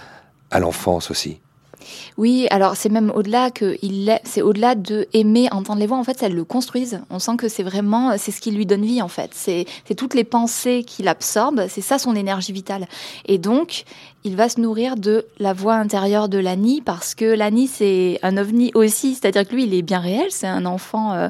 à 0.50 0.60
l'enfance 0.60 1.10
aussi. 1.10 1.40
Oui, 2.16 2.46
alors 2.50 2.76
c'est 2.76 2.88
même 2.88 3.10
au-delà 3.14 3.50
que 3.50 3.76
il 3.82 4.18
c'est 4.24 4.42
au-delà 4.42 4.74
de 4.74 5.08
aimer 5.12 5.48
entendre 5.50 5.80
les 5.80 5.86
voix. 5.86 5.96
En 5.96 6.04
fait, 6.04 6.22
elles 6.22 6.34
le 6.34 6.44
construisent. 6.44 7.00
On 7.10 7.18
sent 7.18 7.36
que 7.38 7.48
c'est 7.48 7.62
vraiment, 7.62 8.16
c'est 8.18 8.30
ce 8.30 8.40
qui 8.40 8.50
lui 8.50 8.66
donne 8.66 8.84
vie 8.84 9.02
en 9.02 9.08
fait. 9.08 9.30
C'est 9.34 9.66
toutes 9.96 10.14
les 10.14 10.24
pensées 10.24 10.84
qu'il 10.84 11.08
absorbe. 11.08 11.66
C'est 11.68 11.80
ça 11.80 11.98
son 11.98 12.14
énergie 12.14 12.52
vitale. 12.52 12.86
Et 13.26 13.38
donc, 13.38 13.84
il 14.24 14.37
va 14.37 14.48
se 14.48 14.61
nourrir 14.61 14.96
de 14.96 15.26
la 15.38 15.52
voix 15.52 15.74
intérieure 15.74 16.28
de 16.28 16.38
Lani 16.38 16.80
parce 16.80 17.14
que 17.14 17.24
Lani 17.24 17.66
c'est 17.66 18.18
un 18.22 18.37
ovni 18.37 18.70
aussi. 18.74 19.14
C'est-à-dire 19.14 19.46
que 19.46 19.54
lui, 19.54 19.64
il 19.64 19.74
est 19.74 19.82
bien 19.82 19.98
réel. 19.98 20.26
C'est 20.30 20.46
un 20.46 20.64
enfant. 20.64 21.12
Euh, 21.12 21.28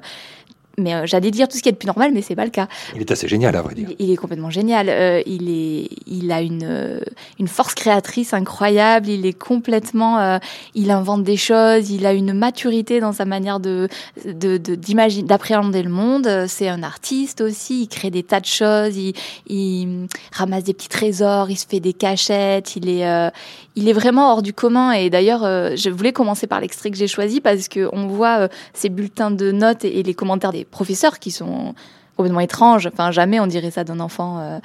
mais 0.82 0.94
euh, 0.94 1.06
j'allais 1.06 1.30
dire 1.30 1.48
tout 1.48 1.56
ce 1.56 1.62
qui 1.62 1.68
est 1.68 1.72
de 1.72 1.76
plus 1.76 1.86
normal, 1.86 2.10
mais 2.12 2.22
c'est 2.22 2.36
pas 2.36 2.44
le 2.44 2.50
cas. 2.50 2.68
Il 2.94 3.00
est 3.00 3.10
assez 3.10 3.28
génial, 3.28 3.56
à 3.56 3.62
vrai 3.62 3.74
dire. 3.74 3.88
Il, 3.98 4.10
est 4.10 4.16
complètement 4.16 4.50
génial. 4.50 4.88
Euh, 4.88 5.22
il 5.26 5.48
est, 5.48 5.88
il 6.06 6.30
a 6.32 6.42
une 6.42 6.64
euh, 6.64 7.00
une 7.38 7.48
force 7.48 7.74
créatrice 7.74 8.34
incroyable. 8.34 9.08
Il 9.08 9.26
est 9.26 9.38
complètement, 9.38 10.18
euh, 10.18 10.38
il 10.74 10.90
invente 10.90 11.22
des 11.22 11.36
choses. 11.36 11.90
Il 11.90 12.06
a 12.06 12.12
une 12.12 12.32
maturité 12.32 13.00
dans 13.00 13.12
sa 13.12 13.24
manière 13.24 13.60
de 13.60 13.88
de 14.24 14.56
d'imaginer, 14.56 15.26
d'appréhender 15.26 15.82
le 15.82 15.90
monde. 15.90 16.46
C'est 16.48 16.68
un 16.68 16.82
artiste 16.82 17.40
aussi. 17.40 17.82
Il 17.82 17.88
crée 17.88 18.10
des 18.10 18.22
tas 18.22 18.40
de 18.40 18.46
choses. 18.46 18.96
Il, 18.96 19.14
il 19.46 20.06
ramasse 20.32 20.64
des 20.64 20.74
petits 20.74 20.88
trésors. 20.88 21.50
Il 21.50 21.56
se 21.56 21.66
fait 21.66 21.80
des 21.80 21.92
cachettes. 21.92 22.76
Il 22.76 22.88
est, 22.88 23.30
il 23.76 23.88
est 23.88 23.92
vraiment 23.92 24.32
hors 24.32 24.42
du 24.42 24.52
commun. 24.52 24.92
Et 24.92 25.10
d'ailleurs, 25.10 25.42
je 25.42 25.90
voulais 25.90 26.12
commencer 26.12 26.46
par 26.46 26.60
l'extrait 26.60 26.90
que 26.90 26.96
j'ai 26.96 27.06
choisi 27.06 27.40
parce 27.40 27.68
que 27.68 27.88
on 27.92 28.06
voit 28.06 28.48
ces 28.74 28.88
bulletins 28.88 29.30
de 29.30 29.50
notes 29.50 29.84
et 29.84 30.02
les 30.02 30.14
commentaires 30.14 30.52
des 30.52 30.64
professeurs 30.64 31.18
qui 31.18 31.30
sont 31.30 31.74
complètement 32.16 32.40
étranges. 32.40 32.88
Enfin, 32.92 33.10
jamais 33.10 33.40
on 33.40 33.46
dirait 33.46 33.70
ça 33.70 33.84
d'un 33.84 34.00
enfant. 34.00 34.38
Euh. 34.38 34.58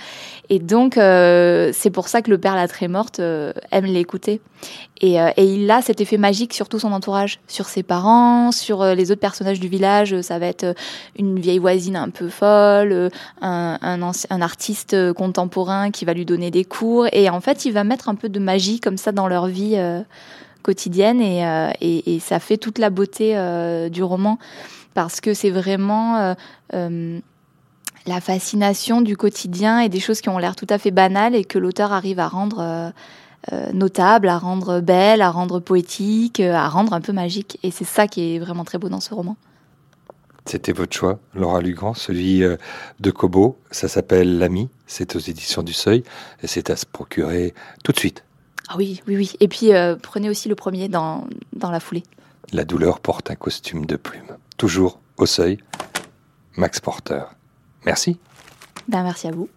Et 0.49 0.59
donc, 0.59 0.97
euh, 0.97 1.71
c'est 1.73 1.89
pour 1.89 2.07
ça 2.07 2.21
que 2.21 2.29
le 2.29 2.37
père 2.37 2.55
la 2.55 2.67
très 2.67 2.87
morte 2.87 3.19
euh, 3.19 3.53
aime 3.71 3.85
l'écouter. 3.85 4.41
Et, 5.01 5.15
et, 5.15 5.43
il 5.43 5.69
a 5.69 5.83
cet 5.83 6.01
effet 6.01 6.17
magique 6.17 6.53
sur 6.53 6.69
tout 6.69 6.79
son 6.79 6.91
entourage, 6.91 7.39
sur 7.47 7.67
ses 7.67 7.83
parents, 7.83 8.51
sur 8.51 8.83
les 8.83 9.11
autres 9.11 9.21
personnages 9.21 9.59
du 9.59 9.67
village. 9.67 10.21
Ça 10.21 10.39
va 10.39 10.47
être 10.47 10.73
une 11.17 11.39
vieille 11.39 11.59
voisine 11.59 11.95
un 11.95 12.09
peu 12.09 12.29
folle, 12.29 13.11
un, 13.41 13.77
un, 13.81 14.41
artiste 14.41 15.13
contemporain 15.13 15.91
qui 15.91 16.03
va 16.03 16.15
lui 16.15 16.25
donner 16.25 16.49
des 16.49 16.65
cours. 16.65 17.05
Et 17.11 17.29
en 17.29 17.41
fait, 17.41 17.65
il 17.65 17.73
va 17.73 17.83
mettre 17.83 18.09
un 18.09 18.15
peu 18.15 18.27
de 18.27 18.39
magie 18.39 18.79
comme 18.79 18.97
ça 18.97 19.11
dans 19.11 19.27
leur 19.27 19.45
vie 19.45 19.77
quotidienne. 20.63 21.21
Et, 21.21 21.43
et, 21.79 22.19
ça 22.19 22.39
fait 22.39 22.57
toute 22.57 22.79
la 22.79 22.89
beauté 22.89 23.35
du 23.91 24.01
roman 24.01 24.39
parce 24.95 25.21
que 25.21 25.35
c'est 25.35 25.51
vraiment 25.51 26.35
la 28.07 28.21
fascination 28.21 29.01
du 29.01 29.17
quotidien 29.17 29.79
et 29.79 29.89
des 29.89 29.99
choses 29.99 30.21
qui 30.21 30.29
ont 30.29 30.37
l'air 30.37 30.55
tout 30.55 30.67
à 30.69 30.77
fait 30.77 30.91
banales 30.91 31.35
et 31.35 31.43
que 31.43 31.59
l'auteur 31.59 31.91
arrive 31.91 32.19
à 32.19 32.27
rendre 32.27 32.59
euh, 32.59 32.89
euh, 33.51 33.71
notables, 33.73 34.29
à 34.29 34.37
rendre 34.37 34.79
belles, 34.79 35.21
à 35.21 35.29
rendre 35.29 35.59
poétiques, 35.59 36.39
euh, 36.39 36.53
à 36.53 36.69
rendre 36.69 36.93
un 36.93 37.01
peu 37.01 37.13
magiques. 37.13 37.59
Et 37.63 37.71
c'est 37.71 37.85
ça 37.85 38.07
qui 38.07 38.35
est 38.35 38.39
vraiment 38.39 38.63
très 38.63 38.77
beau 38.77 38.89
dans 38.89 39.01
ce 39.01 39.13
roman. 39.13 39.35
C'était 40.45 40.71
votre 40.71 40.95
choix, 40.95 41.19
Laura 41.35 41.59
Lugrand, 41.59 41.93
celui 41.93 42.39
de 42.39 43.11
Kobo. 43.11 43.57
Ça 43.69 43.89
s'appelle 43.89 44.37
L'ami. 44.37 44.69
C'est 44.85 45.17
aux 45.17 45.19
éditions 45.19 45.61
du 45.61 45.73
Seuil 45.73 46.03
et 46.41 46.47
c'est 46.47 46.69
à 46.69 46.77
se 46.77 46.85
procurer 46.85 47.53
tout 47.83 47.91
de 47.91 47.99
suite. 47.99 48.23
Ah 48.69 48.75
oui, 48.77 49.01
oui, 49.07 49.17
oui. 49.17 49.33
Et 49.41 49.49
puis 49.49 49.71
prenez 50.01 50.29
aussi 50.29 50.47
le 50.47 50.55
premier 50.55 50.87
dans, 50.87 51.27
dans 51.51 51.69
la 51.69 51.81
foulée. 51.81 52.03
La 52.53 52.63
douleur 52.63 53.01
porte 53.01 53.29
un 53.29 53.35
costume 53.35 53.85
de 53.85 53.97
plume. 53.97 54.37
Toujours 54.55 55.01
au 55.17 55.25
Seuil. 55.25 55.57
Max 56.55 56.79
Porter. 56.79 57.23
Merci. 57.87 58.17
Ben, 58.89 59.01
merci 59.01 59.29
à 59.29 59.31
vous. 59.31 59.47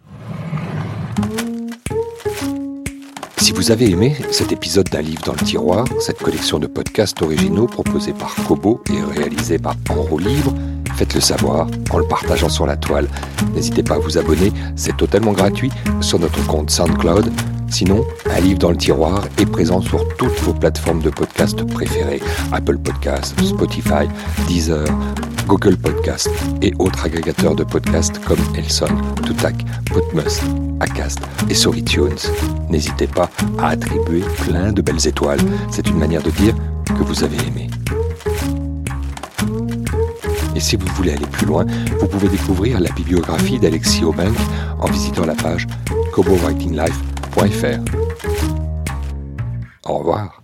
Si 3.39 3.51
vous 3.51 3.73
avez 3.73 3.91
aimé 3.91 4.15
cet 4.31 4.53
épisode 4.53 4.89
d'un 4.89 5.01
livre 5.01 5.23
dans 5.25 5.33
le 5.33 5.45
tiroir, 5.45 5.85
cette 5.99 6.19
collection 6.23 6.61
de 6.61 6.69
podcasts 6.69 7.21
originaux 7.23 7.67
proposés 7.67 8.13
par 8.13 8.33
Kobo 8.47 8.81
et 8.89 9.03
réalisés 9.19 9.59
par 9.59 9.75
Enro 9.89 10.21
Libre, 10.21 10.55
faites-le 10.95 11.21
savoir 11.21 11.67
en 11.91 11.99
le 11.99 12.07
partageant 12.07 12.49
sur 12.49 12.67
la 12.67 12.77
toile. 12.77 13.09
N'hésitez 13.53 13.83
pas 13.83 13.97
à 13.97 13.99
vous 13.99 14.17
abonner, 14.17 14.53
c'est 14.77 14.97
totalement 14.97 15.33
gratuit 15.33 15.73
sur 16.01 16.21
notre 16.21 16.47
compte 16.47 16.71
SoundCloud. 16.71 17.33
Sinon, 17.71 18.05
un 18.29 18.41
livre 18.41 18.59
dans 18.59 18.73
le 18.73 18.77
tiroir 18.77 19.25
est 19.39 19.47
présent 19.47 19.81
sur 19.81 20.07
toutes 20.17 20.39
vos 20.41 20.53
plateformes 20.53 21.01
de 21.01 21.11
podcasts 21.11 21.65
préférées 21.65 22.21
Apple 22.53 22.79
Podcasts, 22.79 23.41
Spotify, 23.41 24.09
Deezer, 24.49 24.85
Google 25.47 25.77
Podcast 25.77 26.29
et 26.63 26.73
autres 26.79 27.05
agrégateurs 27.05 27.55
de 27.55 27.63
podcasts 27.65 28.19
comme 28.25 28.41
Elson, 28.57 28.89
Toutac, 29.25 29.55
Podmus, 29.93 30.41
Acast 30.81 31.21
et 31.49 31.55
sur 31.55 31.77
iTunes. 31.77 32.19
N'hésitez 32.69 33.07
pas 33.07 33.31
à 33.59 33.69
attribuer 33.69 34.25
plein 34.45 34.73
de 34.73 34.83
belles 34.83 35.07
étoiles. 35.07 35.41
C'est 35.71 35.89
une 35.89 35.99
manière 35.99 36.23
de 36.23 36.31
dire 36.31 36.55
que 36.87 37.05
vous 37.05 37.23
avez 37.23 37.37
aimé. 37.47 37.71
Et 40.57 40.61
si 40.61 40.77
vous 40.77 40.87
voulez 40.95 41.13
aller 41.13 41.27
plus 41.27 41.47
loin, 41.47 41.65
vous 42.01 42.07
pouvez 42.09 42.29
découvrir 42.29 42.81
la 42.81 42.91
bibliographie 42.91 43.59
d'Alexis 43.59 44.05
Aubank 44.05 44.35
en 44.79 44.87
visitant 44.87 45.25
la 45.25 45.35
page 45.35 45.67
cobowritinglife.fr. 46.13 47.81
Au 49.85 49.99
revoir. 49.99 50.40